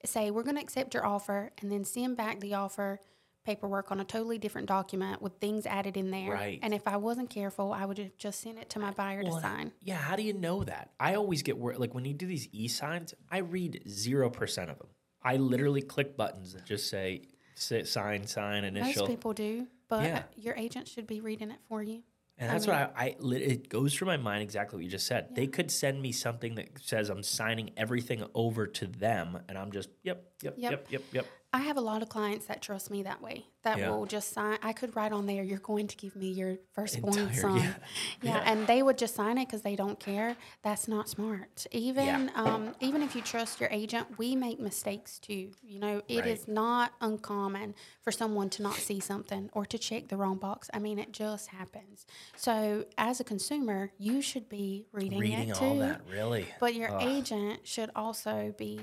[0.05, 2.99] say we're going to accept your offer and then send back the offer
[3.43, 6.31] paperwork on a totally different document with things added in there.
[6.31, 6.59] Right.
[6.61, 9.35] And if I wasn't careful, I would have just sent it to my buyer Well,
[9.37, 9.71] to sign.
[9.83, 10.91] Yeah, how do you know that?
[10.99, 11.79] I always get worried.
[11.79, 14.87] Like when you do these e signs, I read 0% of them.
[15.23, 17.23] I literally click buttons that just say
[17.55, 19.03] si- sign, sign, initial.
[19.03, 20.23] Most people do, but Yeah.
[20.35, 22.03] your agent should be reading it for you.
[22.41, 24.89] And I that's mean- what I, I it goes through my mind exactly what you
[24.89, 25.35] just said.
[25.35, 29.71] They could send me something that says I'm signing everything over to them, and I'm
[29.71, 30.71] just yep, yep, Yep.
[30.71, 31.25] yep, yep, yep.
[31.53, 33.45] I have a lot of clients that trust me that way.
[33.63, 33.89] That Yeah.
[33.89, 34.57] will just sign.
[34.63, 37.73] I could write on there, "You're going to give me your firstborn Entire- son." yeah.
[38.21, 38.35] Yeah.
[38.37, 38.43] Yeah.
[38.45, 40.37] and they would just sign it because they don't care.
[40.61, 41.67] That's not smart.
[41.71, 45.51] Even um, even if you trust your agent, we make mistakes too.
[45.61, 46.47] You know, it is Right.
[46.47, 50.69] not uncommon for someone to not see something or to check the wrong box.
[50.73, 52.05] I mean, it just happens.
[52.37, 55.65] So, as a consumer, you should be reading, Reading it too.
[55.65, 56.47] all that, really.
[56.61, 58.79] But your agent should also be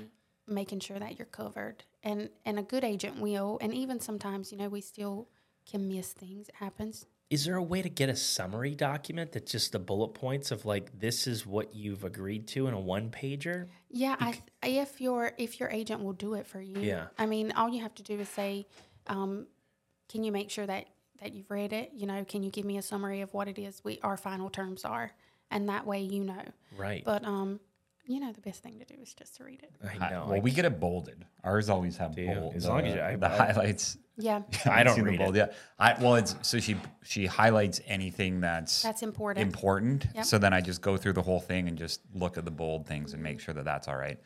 [0.47, 1.83] making sure that you're covered.
[2.03, 3.57] And and a good agent will.
[3.61, 5.27] And even sometimes, you know, we still
[5.69, 6.49] can miss things.
[6.49, 7.05] It happens.
[7.29, 10.65] Is there a way to get a summary document that's just the bullet points of
[10.65, 13.67] like this is what you've agreed to in a one pager?
[13.89, 16.79] Yeah, I if your if your agent will do it for you.
[16.79, 17.07] Yeah.
[17.19, 18.65] I mean, all you have to do is say,
[19.05, 19.45] um,
[20.07, 20.87] "Can you make sure that
[21.21, 21.91] that you've read it?
[21.93, 24.49] You know, can you give me a summary of what it is we our final
[24.49, 25.11] terms are?"
[25.51, 26.43] And that way, you know.
[26.75, 27.03] Right.
[27.05, 27.59] But um,
[28.09, 29.71] you know, the best thing to do is just to read it.
[30.01, 30.25] I know.
[30.27, 31.23] well, I we get it bolded.
[31.43, 32.27] Ours always have you?
[32.33, 32.55] bold.
[32.55, 33.97] As long as uh, you- I- the I- highlights.
[34.17, 35.23] Yeah, I don't see the read it.
[35.23, 35.35] bold.
[35.35, 35.47] Yeah,
[35.77, 39.45] I well, it's so she she highlights anything that's that's important.
[39.45, 40.07] important.
[40.15, 40.25] Yep.
[40.25, 42.85] So then I just go through the whole thing and just look at the bold
[42.87, 44.19] things and make sure that that's all right.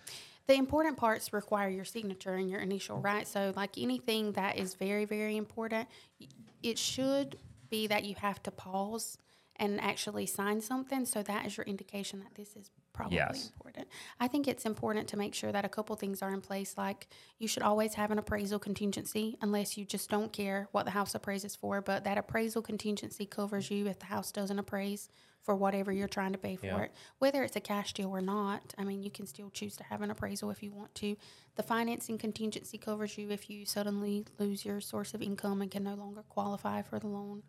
[0.47, 3.27] The important parts require your signature and your initial, right?
[3.27, 5.87] So, like anything that is very, very important,
[6.19, 6.27] y-
[6.63, 7.37] it should
[7.69, 9.17] be that you have to pause
[9.57, 11.05] and actually sign something.
[11.05, 13.51] So, that is your indication that this is probably Yes.
[13.55, 13.87] important.
[14.19, 16.77] I think it's important to make sure that a couple things are in place.
[16.77, 17.07] Like,
[17.39, 21.15] you should always have an appraisal contingency, unless you just don't care what the house
[21.15, 21.81] appraises for.
[21.81, 25.09] But that appraisal contingency covers you if the house doesn't appraise
[25.41, 26.81] for whatever you're trying to pay for Yeah.
[26.83, 28.73] it whether it's a cash deal or not.
[28.77, 31.17] I mean, you can still choose to have an appraisal if you want to.
[31.55, 35.83] The financing contingency covers you if you suddenly lose your source of income and can
[35.83, 37.43] no longer qualify for the loan.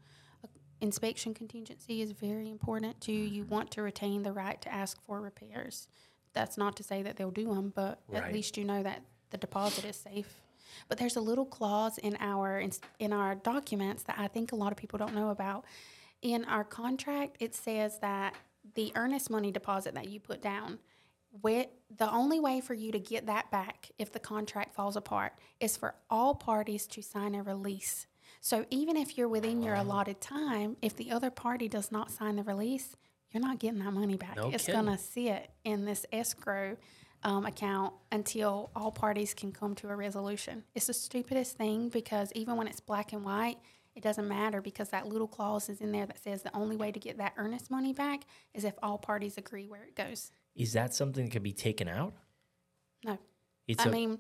[0.81, 3.13] Inspection contingency is very important too.
[3.13, 5.89] You want to retain the right to ask for repairs.
[6.35, 8.25] That's not to say that they'll do them, but Right.
[8.25, 10.41] at least you know that the deposit is safe.
[10.89, 14.57] But there's a little clause in our in, in our documents that I think a
[14.57, 15.65] lot of people don't know about.
[16.21, 18.35] In our contract, it says that
[18.75, 20.79] the earnest money deposit that you put down,
[21.43, 21.67] where
[21.97, 25.77] the only way for you to get that back if the contract falls apart is
[25.77, 28.07] for all parties to sign a release.
[28.45, 32.37] So even if you're within your allotted time, if the other party does not sign
[32.37, 32.95] the release,
[33.31, 34.37] you're not getting that money back.
[34.37, 36.77] No it's going to sit in this escrow
[37.23, 40.63] um, account until all parties can come to a resolution.
[40.75, 43.57] It's the stupidest thing because even when it's black and white,
[43.95, 46.93] it doesn't matter because that little clause is in there that says the only way
[46.93, 50.33] to get that earnest money back is if all parties agree where it goes.
[50.55, 52.13] Is that something that can be taken out?
[53.07, 53.17] No.
[53.67, 54.19] It's I a- mean,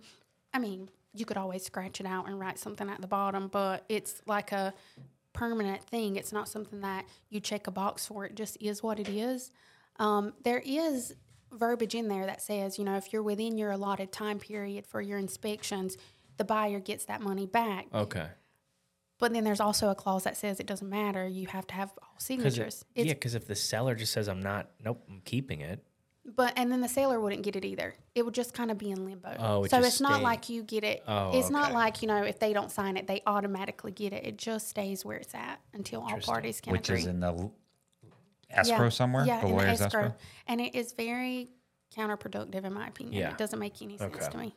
[0.54, 3.84] I mean, you could always scratch it out and write something at the bottom, but
[3.88, 4.74] it's like a
[5.32, 6.16] permanent thing.
[6.16, 8.24] It's not something that you check a box for.
[8.24, 9.50] It just is what it is.
[9.98, 11.14] Um, there is
[11.52, 15.00] verbiage in there that says, you know, if you're within your allotted time period for
[15.00, 15.96] your inspections,
[16.36, 17.86] the buyer gets that money back.
[17.94, 18.26] okay.
[19.20, 21.26] But then there's also a clause that says it doesn't matter.
[21.26, 22.84] You have to have all signatures.
[22.94, 25.82] yeah, because if the seller just says I'm not, nope, I'm keeping it.
[26.26, 27.94] But and then the sailor wouldn't get it either.
[28.14, 29.36] It would just kind of be in limbo.
[29.38, 31.02] Oh, it so just it's not stay- like you get it.
[31.06, 34.24] Oh, it's not like you know if they don't sign it, they automatically get it.
[34.24, 37.00] It just stays where it's at until all parties can Which agree.
[37.00, 37.52] is in the l-
[38.50, 39.26] escrow somewhere.
[39.26, 39.86] Yeah, the in the escrow.
[39.86, 40.14] escrow.
[40.46, 41.50] and it is very
[41.94, 43.14] counterproductive in my opinion.
[43.20, 43.30] Yeah.
[43.30, 44.28] It doesn't make any sense Okay.
[44.30, 44.54] to me.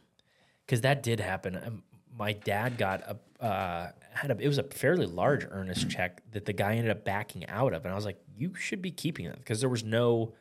[0.65, 1.55] because that did happen.
[1.57, 1.83] Um,
[2.17, 6.45] my dad got a uh, had a it was a fairly large earnest check that
[6.45, 9.25] the guy ended up backing out of, and I was like, you should be keeping
[9.25, 10.33] it because there was no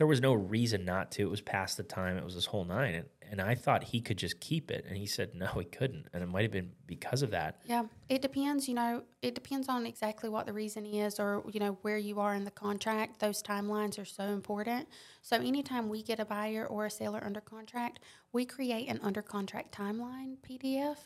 [0.00, 1.20] there was no reason not to.
[1.20, 2.16] It was past the time.
[2.16, 4.96] It was this whole nine, and and I thought he could just keep it, and
[4.96, 7.60] he said no, he couldn't, and it might have been because of that.
[7.66, 8.66] Yeah, it depends.
[8.66, 12.18] You know, it depends on exactly what the reason is, or you know where you
[12.18, 13.20] are in the contract.
[13.20, 14.88] Those timelines are so important.
[15.20, 18.00] So anytime we get a buyer or a seller under contract,
[18.32, 20.96] we create an under contract timeline PDF,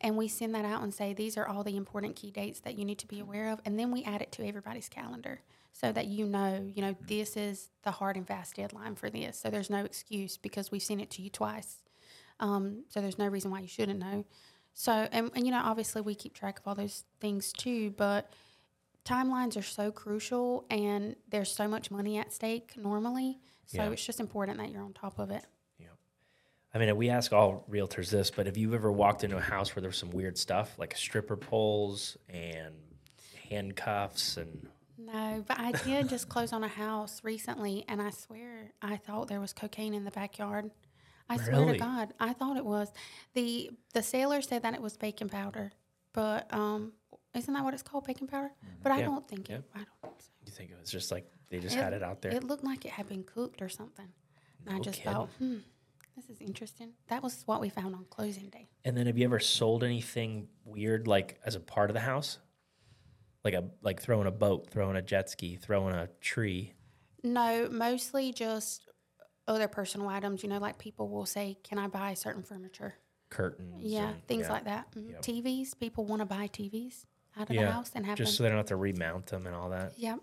[0.00, 2.78] and we send that out and say these are all the important key dates that
[2.78, 5.40] you need to be aware of, and then we add it to everybody's calendar
[5.78, 9.38] so that you know, you know, this is the hard and fast deadline for this.
[9.38, 11.82] So there's no excuse because we've sent it to you twice.
[12.40, 14.24] Um, so there's no reason why you shouldn't know.
[14.72, 18.32] So, and, and you know, obviously we keep track of all those things too, but
[19.04, 23.38] timelines are so crucial and there's so much money at stake normally.
[23.66, 23.90] So Yeah.
[23.90, 25.44] it's just important that you're on top of it.
[26.74, 29.74] I mean, we ask all realtors this, but have you ever walked into a house
[29.74, 32.74] where there's some weird stuff like stripper poles and
[33.48, 34.68] handcuffs and
[35.12, 39.28] No, but I did just close on a house recently, and I swear I thought
[39.28, 40.70] there was cocaine in the backyard.
[41.28, 42.92] I swear to God, I thought it was.
[43.34, 45.72] the The sailor said that it was baking powder,
[46.12, 46.92] but um,
[47.34, 48.50] isn't that what it's called, baking powder?
[48.82, 49.06] But I Yeah.
[49.06, 49.62] don't think it.
[49.74, 50.28] I don't think so.
[50.46, 52.32] you think it was just like they just had it out there?
[52.32, 54.08] It looked like it had been cooked or something.
[54.66, 55.12] And I just kidding.
[55.12, 55.58] thought, hmm,
[56.16, 56.92] this is interesting.
[57.08, 58.68] That was what we found on closing day.
[58.84, 62.38] And then have you ever sold anything weird like as a part of the house?
[63.46, 66.74] Like a like throwing a boat, throwing a jet ski, throwing a tree.
[67.22, 68.88] No, mostly just
[69.46, 70.42] other personal items.
[70.42, 72.96] You know, like people will say, "Can I buy certain furniture?"
[73.30, 73.84] curtains.
[73.84, 74.52] Yeah, and- things yeah.
[74.52, 74.90] like that.
[74.96, 75.12] Mhm.
[75.12, 75.22] Yep.
[75.22, 75.78] TVs.
[75.78, 78.58] People want to buy TVs out of the house and have Just so they don't
[78.58, 79.96] have to remount them and all that.
[79.96, 80.18] Yep.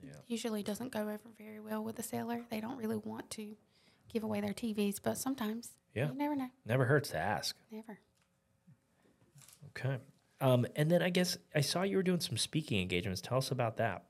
[0.00, 0.12] Yeah.
[0.28, 2.44] Usually doesn't go over very well with the seller.
[2.48, 3.56] They don't really want to
[4.08, 6.10] give away their TVs, but sometimes Yeah.
[6.10, 6.50] you never know.
[6.64, 7.56] Never hurts to ask.
[7.72, 7.98] Never.
[9.70, 9.98] Okay.
[10.40, 13.20] Um, and then I guess I saw you were doing some speaking engagements.
[13.20, 14.04] Tell us about that.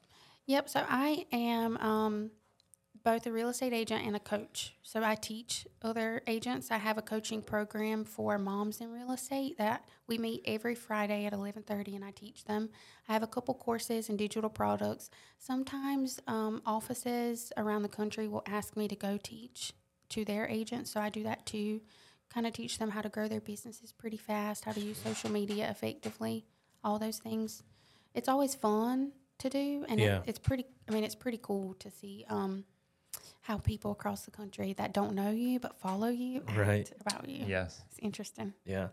[0.46, 0.68] Yep.
[0.68, 2.30] So I am um,
[3.04, 4.74] both a real estate agent and a coach.
[4.82, 6.70] So I teach other agents.
[6.70, 11.24] I have a coaching program for moms in real estate that we meet every Friday
[11.24, 12.70] at eleven thirty, and I teach them.
[13.08, 15.10] I have a couple courses in digital products.
[15.38, 19.72] Sometimes um, offices around the country will ask me to go teach
[20.10, 21.80] to their agents, so I do that too.
[22.32, 25.30] Kind of teach them how to grow their businesses pretty fast, how to use social
[25.30, 26.44] media effectively,
[26.84, 27.62] all those things.
[28.14, 30.18] It's always fun to do, and Yeah.
[30.18, 30.66] it, it's pretty.
[30.88, 32.64] I mean, it's pretty cool to see um,
[33.42, 36.90] how people across the country that don't know you but follow you Right.
[37.00, 37.44] about you.
[37.46, 37.82] Yes.
[37.88, 38.52] It's interesting.
[38.64, 38.88] Yeah.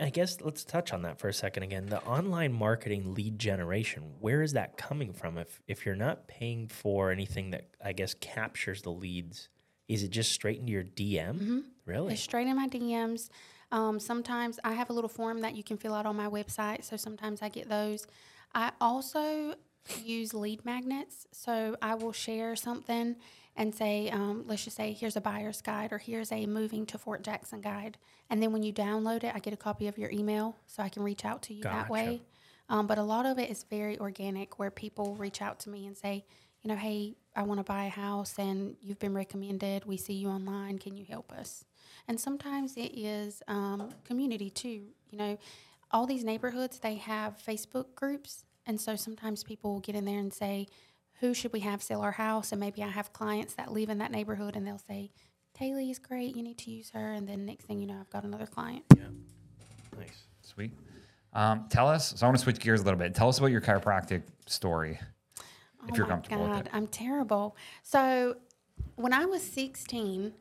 [0.00, 1.86] I guess let's touch on that for a second again.
[1.86, 5.36] The online marketing lead generation, where is that coming from?
[5.36, 9.48] If if you're not paying for anything that I guess captures the leads,
[9.88, 11.64] is it just straight into your DM?
[11.86, 12.12] Really?
[12.12, 13.30] It's straight in my DMs.
[13.72, 16.84] Um, sometimes I have a little form that you can fill out on my website,
[16.84, 18.06] so sometimes I get those.
[18.54, 19.54] I also
[20.02, 23.16] use lead magnets, so I will share something
[23.56, 26.98] and say, um, let's just say, here's a buyer's guide or here's a moving to
[26.98, 27.98] Fort Jackson guide,
[28.30, 30.88] and then when you download it, I get a copy of your email, so I
[30.88, 32.22] can reach out to you that way.
[32.70, 35.86] Um, but a lot of it is very organic, where people reach out to me
[35.86, 36.24] and say,
[36.62, 39.84] you know, hey, I want to buy a house and you've been recommended.
[39.84, 40.78] We see you online.
[40.78, 41.64] Can you help us?
[42.08, 44.88] And sometimes it is um, community too.
[45.10, 45.38] You know,
[45.92, 48.44] all these neighborhoods, they have Facebook groups.
[48.66, 50.66] And so sometimes people will get in there and say,
[51.20, 52.50] who should we have sell our house?
[52.50, 55.12] And maybe I have clients that live in that neighborhood and they'll say,
[55.56, 56.34] Taley is great.
[56.34, 57.12] You need to use her.
[57.12, 58.82] And then next thing you know, I've got another client.
[58.96, 59.04] Yeah.
[59.96, 60.24] Nice.
[60.42, 60.72] Sweet.
[61.32, 62.14] Um, tell us.
[62.16, 63.14] So I want to switch gears a little bit.
[63.14, 64.98] Tell us about your chiropractic story,
[65.86, 66.70] if Oh you're comfortable with God, it.
[66.72, 67.56] I'm terrible.
[67.82, 68.36] So
[68.96, 70.32] when I was 16,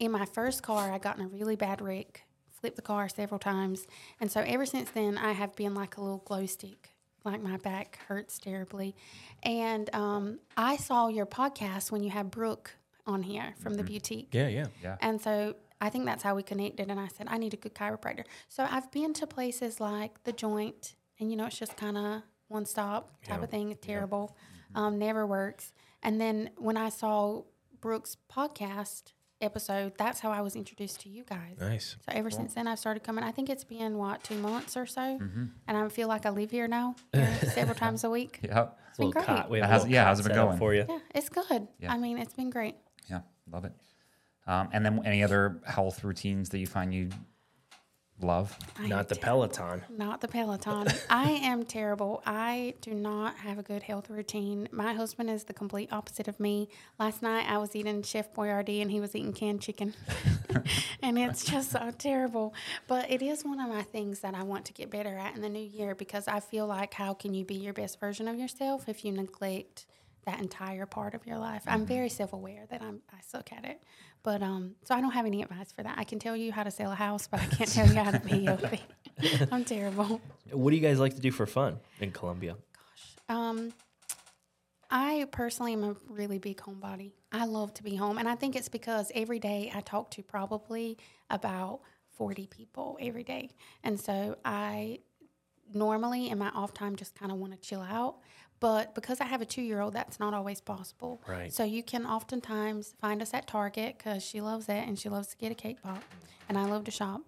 [0.00, 3.38] in my first car, I got in a really bad wreck, flipped the car several
[3.38, 3.86] times.
[4.20, 6.90] And so ever since then, I have been like a little glow stick.
[7.24, 8.94] Like my back hurts terribly.
[9.42, 12.72] And um, I saw your podcast when you had Brooke
[13.06, 14.28] on here from the boutique.
[14.32, 14.66] Yeah, yeah.
[14.82, 14.96] Yeah.
[15.00, 16.90] And so I think that's how we connected.
[16.90, 18.24] And I said, I need a good chiropractor.
[18.48, 22.22] So I've been to places like The Joint, and you know, it's just kind of
[22.48, 23.44] one stop type Yeah.
[23.44, 23.70] of thing.
[23.70, 24.36] It's terrible,
[24.74, 25.72] um, never works.
[26.02, 27.42] And then when I saw
[27.80, 31.56] Brooke's podcast episode, that's how I was introduced to you guys.
[31.60, 31.96] Nice.
[32.00, 33.24] So ever since then, I've started coming.
[33.24, 35.00] I think it's been what two months or so,
[35.68, 38.40] and I feel like I live here now here several times a week.
[38.42, 38.78] Yep.
[38.90, 39.24] It's been great.
[39.26, 40.58] cot- we have How's- yeah, cot how's it been going?
[40.58, 40.84] for you?
[40.88, 41.68] Yeah, it's good.
[41.80, 41.92] Yeah.
[41.92, 42.76] I mean, it's been great.
[43.10, 43.20] Yeah.
[43.50, 43.72] Love it.
[44.46, 47.08] Um, and then any other health routines that you find you
[48.20, 48.56] love?
[48.78, 49.82] I Not am the Peloton.
[49.88, 50.88] Not the Peloton.
[51.10, 52.22] I am terrible.
[52.24, 54.68] I do not have a good health routine.
[54.72, 56.68] My husband is the complete opposite of me.
[56.98, 59.94] Last night I was eating Chef Boyardee and he was eating canned chicken.
[61.02, 62.54] and it's just so terrible.
[62.86, 65.42] But it is one of my things that I want to get better at in
[65.42, 68.38] the new year because I feel like how can you be your best version of
[68.38, 69.86] yourself if you neglect
[70.24, 71.64] that entire part of your life?
[71.66, 71.86] I'm mm-hmm.
[71.88, 73.82] very self aware that I'm I suck at it.
[74.24, 75.96] But um, so I don't have any advice for that.
[75.98, 78.10] I can tell you how to sell a house, but I can't tell you how
[78.10, 78.80] to be healthy.
[79.52, 80.20] I'm terrible.
[80.50, 82.56] What do you guys like to do for fun in Columbia?
[82.72, 83.36] Gosh.
[83.36, 83.72] Um,
[84.90, 87.12] I personally am a really big homebody.
[87.32, 90.22] I love to be home, and I think it's because every day I talk to
[90.22, 90.96] probably
[91.28, 91.80] about
[92.16, 93.50] forty people every day,
[93.82, 95.00] and so I
[95.72, 98.16] normally in my off time just kind of want to chill out.
[98.64, 101.20] But because I have a two year old, that's not always possible.
[101.28, 101.52] Right.
[101.52, 105.28] So you can oftentimes find us at Target because she loves it and she loves
[105.28, 106.02] to get a cake pop,
[106.48, 107.20] and I love to shop.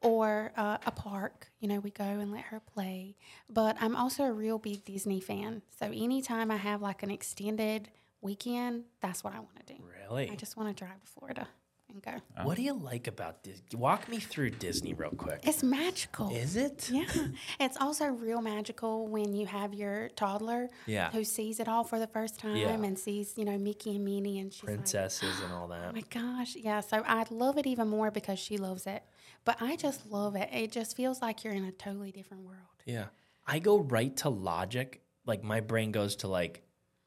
[0.00, 3.16] Or uh, a park, you know, we go and let her play.
[3.50, 5.60] But I'm also a real big Disney fan.
[5.78, 7.90] So anytime I have like an extended
[8.22, 9.82] weekend, that's what I want to do.
[10.02, 10.30] Really?
[10.30, 11.48] I just want to drive to Florida.
[11.90, 12.12] And go.
[12.44, 13.62] What do you like about Disney?
[13.74, 15.40] Walk me through Disney real quick.
[15.42, 16.30] It's magical.
[16.34, 16.90] Is it?
[16.90, 17.04] Yeah.
[17.60, 21.10] It's also real magical when you have your toddler Yeah.
[21.10, 22.70] who sees it all for the first time Yeah.
[22.74, 25.88] and sees, you know, Mickey and Minnie and she's like, Princesses and all that.
[25.90, 26.80] Oh my gosh, yeah.
[26.80, 29.02] So I love it even more because she loves it.
[29.44, 30.48] But I just love it.
[30.52, 32.58] It just feels like you're in a totally different world.
[32.84, 33.06] Yeah.
[33.46, 35.00] I go right to logic.
[35.26, 36.62] Like my brain goes to like,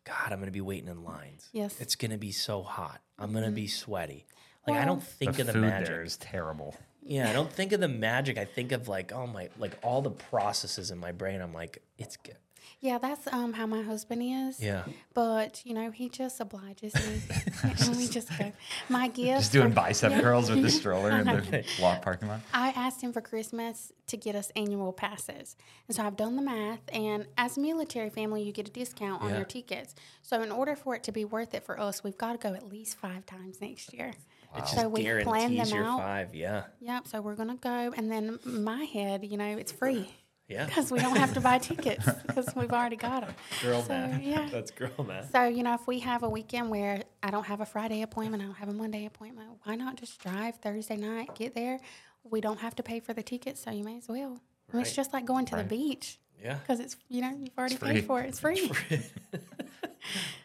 [0.06, 1.48] God, I'm gonna be waiting in lines.
[1.54, 1.74] Yes.
[1.76, 1.84] Mm-hmm.
[1.84, 3.02] It's gonna be so hot.
[3.20, 4.26] I'm gonna be sweaty.
[4.68, 5.88] Like I don't Well- think the of the food magic.
[5.88, 6.76] there is terrible.
[7.04, 8.38] Yeah, I don't think of the magic.
[8.38, 11.42] I think of like, oh my, like all the processes in my brain.
[11.42, 12.38] I'm like, it's good.
[12.80, 14.60] Yeah, that's um how my husband is.
[14.60, 14.84] Yeah.
[15.14, 17.22] But you know, he just obliges me,
[17.64, 18.52] and we just go.
[18.90, 19.40] My gift.
[19.40, 20.22] Just doing for- bicep yeah.
[20.22, 22.42] curls with the stroller in the walk parking lot.
[22.54, 25.56] I asked him for Christmas to get us annual passes.
[25.88, 26.80] And so I've done the math.
[26.92, 29.38] And as a military family, you get a discount on Yeah.
[29.38, 29.94] your tickets.
[30.24, 32.54] So in order for it to be worth it for us, we've got to go
[32.56, 34.14] at least five times next year.
[34.56, 36.00] It So just we plan them out.
[36.00, 36.36] five.
[36.36, 36.64] Yeah.
[36.82, 37.08] Yep.
[37.08, 37.94] So we're going to go.
[37.96, 40.10] And then my head, you know, it's free
[40.50, 40.66] Yeah.
[40.66, 43.34] because we don't have to buy tickets because we've already got them.
[43.62, 44.22] Girl So, math.
[44.22, 44.50] yeah.
[44.52, 45.32] That's girl math.
[45.32, 48.44] So, you know, if we have a weekend where I don't have a Friday appointment,
[48.44, 51.80] I don't have a Monday appointment, why not just drive Thursday night, get there?
[52.24, 54.32] We don't have to pay for the tickets, so you may as well.
[54.32, 54.40] And
[54.74, 54.82] Right.
[54.86, 56.56] It's just like going to the beach Yeah.
[56.56, 58.28] because it's, you know, you've already paid for it.
[58.30, 58.68] It's free.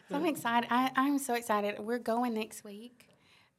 [0.09, 0.67] so I'm excited.
[0.71, 1.79] I, I'm so excited.
[1.79, 3.06] We're going next week.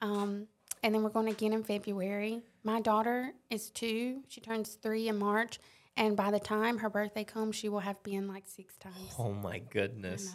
[0.01, 0.47] Um,
[0.83, 2.43] and then we're going again in February.
[2.63, 4.23] My daughter is two.
[4.29, 5.59] She turns three in March.
[5.97, 8.95] And by the time her birthday comes, she will have been like six times.
[9.19, 10.33] Oh my goodness.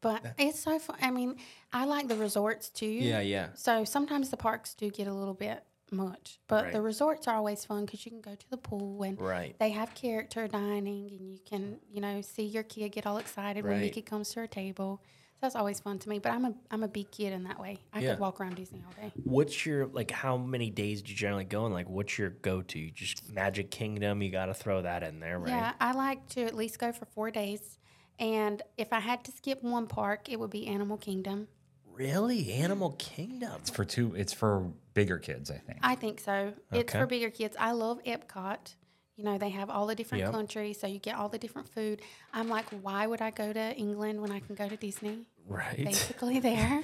[0.00, 0.96] But it's so fun.
[1.00, 1.36] I mean,
[1.72, 2.86] I like the resorts too.
[2.86, 3.48] Yeah, yeah.
[3.54, 7.64] So sometimes the parks do get a little bit much, but the resorts are always
[7.64, 9.56] fun because you can go to the pool and Right.
[9.60, 13.62] they have character dining and you can, you know, see your kid get all excited
[13.64, 13.80] when Right.
[13.82, 15.00] Mickey comes to her table.
[15.44, 16.18] So that's always fun to me.
[16.20, 17.76] But I'm a I'm a big kid in that way.
[17.92, 18.10] I Yeah.
[18.12, 19.12] could walk around Disney all day.
[19.24, 20.10] What's your like?
[20.10, 21.66] How many days do you generally go?
[21.66, 22.90] And like, what's your go-to?
[22.90, 24.22] Just Magic Kingdom.
[24.22, 25.50] You got to throw that in there, right?
[25.50, 27.78] Yeah, I like to at least go for four days.
[28.18, 31.48] And if I had to skip one park, it would be Animal Kingdom.
[31.92, 33.52] Really, Animal Kingdom.
[33.60, 34.14] It's for two.
[34.14, 35.80] It's for bigger kids, I think.
[35.82, 36.54] I think so.
[36.72, 37.54] It's for bigger kids.
[37.60, 38.76] I love Epcot.
[39.16, 40.32] You know, they have all the different Yep.
[40.32, 42.02] countries, so you get all the different food.
[42.32, 45.26] I'm like, why would I go to England when I can go to Disney?
[45.46, 45.76] Right.
[45.84, 46.82] Basically, there.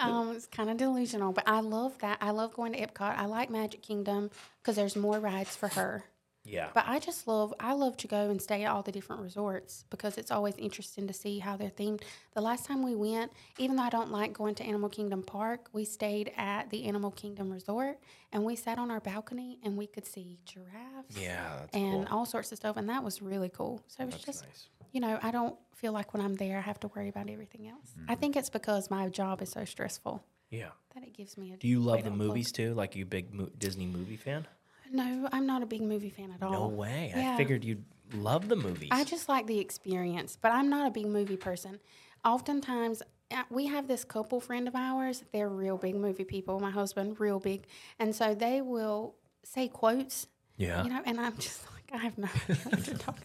[0.00, 2.18] um, it's kind of delusional, but I love that.
[2.20, 3.16] I love going to Epcot.
[3.16, 4.30] I like Magic Kingdom
[4.62, 6.04] because there's more rides for her.
[6.46, 6.68] Yeah.
[6.72, 9.84] But I just love, I love to go and stay at all the different resorts
[9.90, 12.02] because it's always interesting to see how they're themed.
[12.34, 15.68] The last time we went, even though I don't like going to Animal Kingdom Park,
[15.72, 17.98] we stayed at the Animal Kingdom Resort
[18.32, 21.62] and we sat on our balcony and we could see giraffes yeah.
[21.72, 22.18] And cool.
[22.18, 22.76] all sorts of stuff.
[22.76, 23.82] And that was really cool.
[23.88, 24.68] So it was That's just, nice.
[24.92, 27.66] you know, I don't feel like when I'm there, I have to worry about everything
[27.68, 27.92] else.
[28.08, 28.20] I Mm-hmm.
[28.20, 30.68] think it's because my job is so stressful Yeah.
[30.94, 31.56] that it gives me a.
[31.56, 32.72] Do you love the movies too?
[32.74, 34.46] Like you big mo- Disney movie fan?
[34.92, 36.52] No, I'm not a big movie fan at all.
[36.52, 37.12] No way.
[37.14, 37.84] I figured you'd
[38.14, 38.88] love the movies.
[38.92, 41.80] I just like the experience, but I'm not a big movie person.
[42.24, 45.24] Oftentimes, uh, we have this couple friend of ours.
[45.32, 46.60] They're real big movie people.
[46.60, 47.66] My husband, real big,
[47.98, 50.82] and so they will say quotes, yeah.
[50.84, 53.18] you know, and I'm just like, I have no idea what to talk.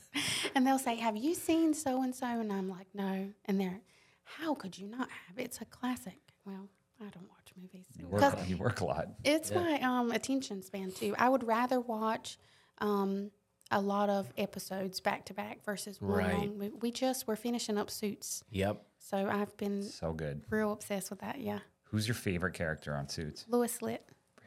[0.55, 3.81] And they'll say, "Have you seen so and so?" And I'm like, "No." And they're,
[4.23, 5.37] "How could you not have?
[5.37, 6.67] It's a classic." Well,
[6.99, 9.07] I don't watch movies You 'Cause work, you work a lot.
[9.23, 11.15] it's my um, attention span too.
[11.17, 12.37] I would rather watch
[12.79, 13.31] um,
[13.69, 16.33] a lot of episodes back to back versus one Right.
[16.37, 16.73] long movie.
[16.81, 18.83] We just we're finishing up Suits, Yep.
[18.99, 20.41] so I've been So good.
[20.49, 21.39] real obsessed with that.
[21.39, 23.45] Yeah, Who's your favorite character on Suits?
[23.49, 24.05] Louis Litt.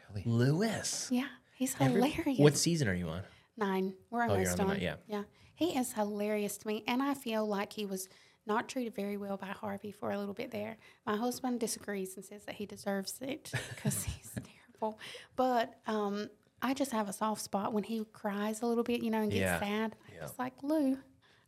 [0.09, 0.23] Really?
[0.27, 1.09] Louis.
[1.11, 2.39] Yeah, he's Every- hilarious.
[2.39, 3.23] What season are you on?
[3.57, 3.95] Nine.
[4.11, 4.69] We're you're almost on the done.
[4.75, 4.95] nine, yeah.
[5.07, 5.23] yeah.
[5.55, 8.09] He is hilarious to me, and I feel like he was
[8.47, 10.77] not treated very well by Harvey for a little bit there.
[11.07, 14.99] My husband disagrees and says that he deserves it because he's terrible.
[15.37, 16.29] But um,
[16.63, 19.31] I just have a soft spot when he cries a little bit, you know, and
[19.31, 19.59] gets Yeah.
[19.61, 19.97] sad.
[20.15, 20.25] Yeah.
[20.25, 20.99] It's like Lou.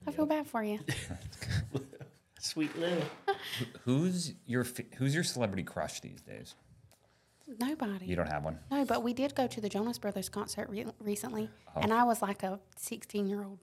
[0.07, 0.79] I feel bad for you.
[2.41, 2.97] Sweet Lou.
[3.85, 4.65] Who's your
[4.97, 6.55] Who's your celebrity crush these days?
[7.61, 8.07] Nobody.
[8.07, 8.59] You don't have one.
[8.71, 11.81] No, but we did go to the Jonas Brothers concert re- recently, Oh.
[11.81, 13.59] and I was like a 16 year old.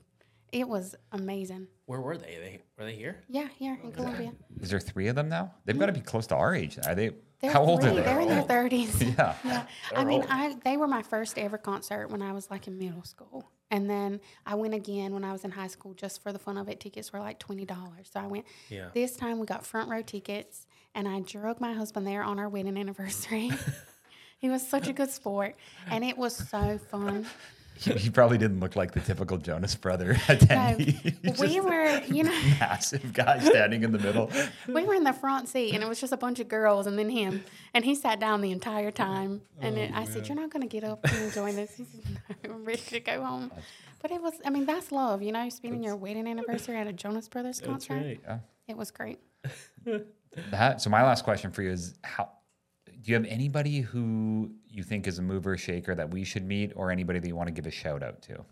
[0.53, 1.67] It was amazing.
[1.87, 2.37] Where were they?
[2.39, 3.23] they were they here?
[3.27, 4.33] Yeah, here in Columbia.
[4.61, 5.51] Is there three of them now?
[5.65, 6.05] They've got to be mm.
[6.05, 6.77] close to our age.
[6.85, 7.09] Are they?
[7.41, 7.89] They're how old three.
[7.89, 8.01] are they?
[8.03, 9.01] They're in their thirties.
[9.17, 9.35] Yeah.
[9.43, 9.65] yeah.
[9.95, 13.03] I mean, I they were my first ever concert when I was like in middle
[13.03, 16.39] school, and then I went again when I was in high school just for the
[16.39, 16.79] fun of it.
[16.79, 18.45] Tickets were like twenty dollars, so I went.
[18.69, 18.89] Yeah.
[18.93, 22.47] This time we got front row tickets, and I drug my husband there on our
[22.47, 23.49] wedding anniversary.
[24.37, 25.55] he was such a good sport,
[25.89, 27.25] and it was so fun.
[27.75, 31.15] He, he probably didn't look like the typical Jonas brother attendee.
[31.21, 34.31] He's we were, you know, massive guy standing in the middle.
[34.67, 36.97] we were in the front seat, and it was just a bunch of girls, and
[36.97, 37.43] then him,
[37.73, 39.41] and he sat down the entire time.
[39.59, 41.85] And it, I said, oh, "You're not going to get up and join this." He
[41.85, 43.51] said, "No, I'm ready to go home."
[44.01, 46.93] But it was, I mean, that's love, you know, spending your wedding anniversary at a
[46.93, 47.93] Jonas Brothers That's concert.
[47.93, 48.19] right.
[48.21, 48.39] Yeah.
[48.67, 49.19] It was great.
[50.51, 52.29] That, so my last question for you is how
[53.03, 56.71] do you have anybody who you think is a mover shaker that we should meet
[56.75, 58.43] or anybody that you want to give a shout out to?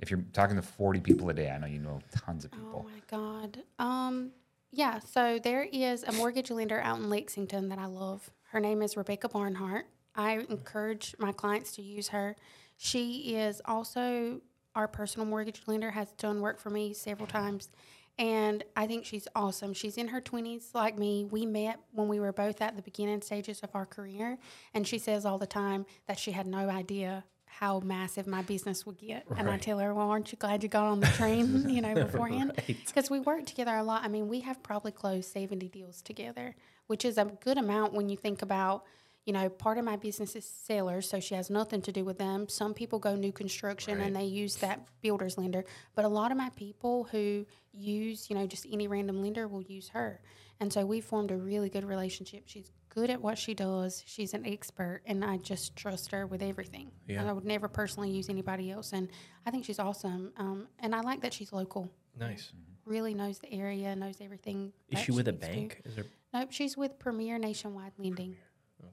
[0.00, 2.86] If you're talking to 40 people a day, I know you know tons of people.
[2.86, 3.62] Oh my God.
[3.78, 4.30] Um,
[4.70, 8.30] yeah, so there is a mortgage lender out in Lexington that I love.
[8.50, 9.86] Her name is Rebecca Barnhart.
[10.14, 12.34] I encourage my clients to use her.
[12.78, 14.40] She is also
[14.74, 17.70] our personal mortgage lender, has done work for me several times.
[18.18, 19.72] And I think she's awesome.
[19.72, 21.24] She's in her 20s like me.
[21.24, 24.38] We met when we were both at the beginning stages of our career.
[24.74, 28.86] And she says all the time that she had no idea how massive my business
[28.86, 29.24] would get.
[29.36, 31.94] And I tell her, well, aren't you glad you got on the train, you know,
[31.94, 32.52] beforehand?
[32.56, 32.76] Right.
[32.86, 34.04] Because we work together a lot.
[34.04, 36.54] I mean, we have probably closed 70 deals together,
[36.86, 38.84] which is a good amount when you think about,
[39.24, 42.18] you know, part of my business is sellers, so she has nothing to do with
[42.18, 42.48] them.
[42.48, 45.64] Some people go new construction and they use that builder's lender,
[45.94, 49.62] but a lot of my people who use, you know, just any random lender will
[49.62, 50.20] use her.
[50.60, 52.44] And so we formed a really good relationship.
[52.46, 54.02] She's good at what she does.
[54.06, 56.90] She's an expert, and I just trust her with everything.
[57.06, 57.20] Yeah.
[57.20, 59.08] And I would never personally use anybody else, and
[59.46, 60.32] I think she's awesome.
[60.36, 62.52] Um, and I like that she's local Nice.
[62.84, 64.72] really knows the area, knows everything.
[64.88, 65.82] Is she with a bank?
[65.84, 66.06] Is there?
[66.34, 68.36] Nope, she's with Premier Nationwide Lending.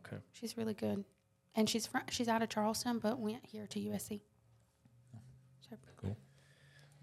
[0.06, 0.18] Okay.
[0.34, 1.04] She's really good,
[1.56, 4.22] and she's fr- she's out of Charleston, but went here to USC.
[5.70, 6.18] So cool.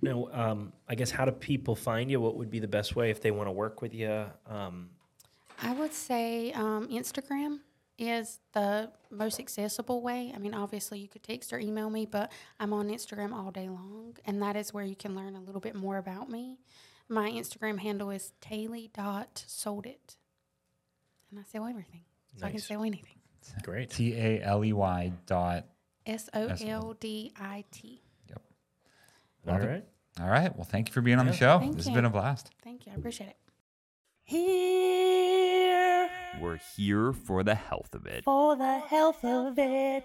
[0.00, 2.20] Now, um, I guess how do people find you?
[2.20, 4.26] What would be the best way if they want to work with you?
[4.48, 4.90] Um,
[5.62, 7.60] I would say um, Instagram
[7.98, 10.32] is the most accessible way.
[10.34, 13.68] I mean, obviously you could text or email me, but I'm on Instagram all day
[13.68, 16.58] long, and that is where you can learn a little bit more about me.
[17.08, 20.16] My Instagram handle is Taley.soldit,
[21.30, 22.02] and I sell everything,
[22.36, 22.66] so I can Nice.
[22.66, 23.16] sell anything.
[23.62, 23.90] great.
[23.90, 25.66] T A L E Y dot.
[26.06, 28.00] S O L D I T.
[29.46, 29.66] All Love it.
[29.66, 29.84] right.
[30.20, 30.54] All right.
[30.54, 31.58] Well, thank you for being on the show.
[31.58, 31.90] Thank this you.
[31.92, 32.50] has been a blast.
[32.62, 32.92] Thank you.
[32.92, 33.36] I appreciate it.
[34.24, 36.08] Here
[36.40, 38.22] We're here for the health of it.
[38.24, 40.04] for the health of it.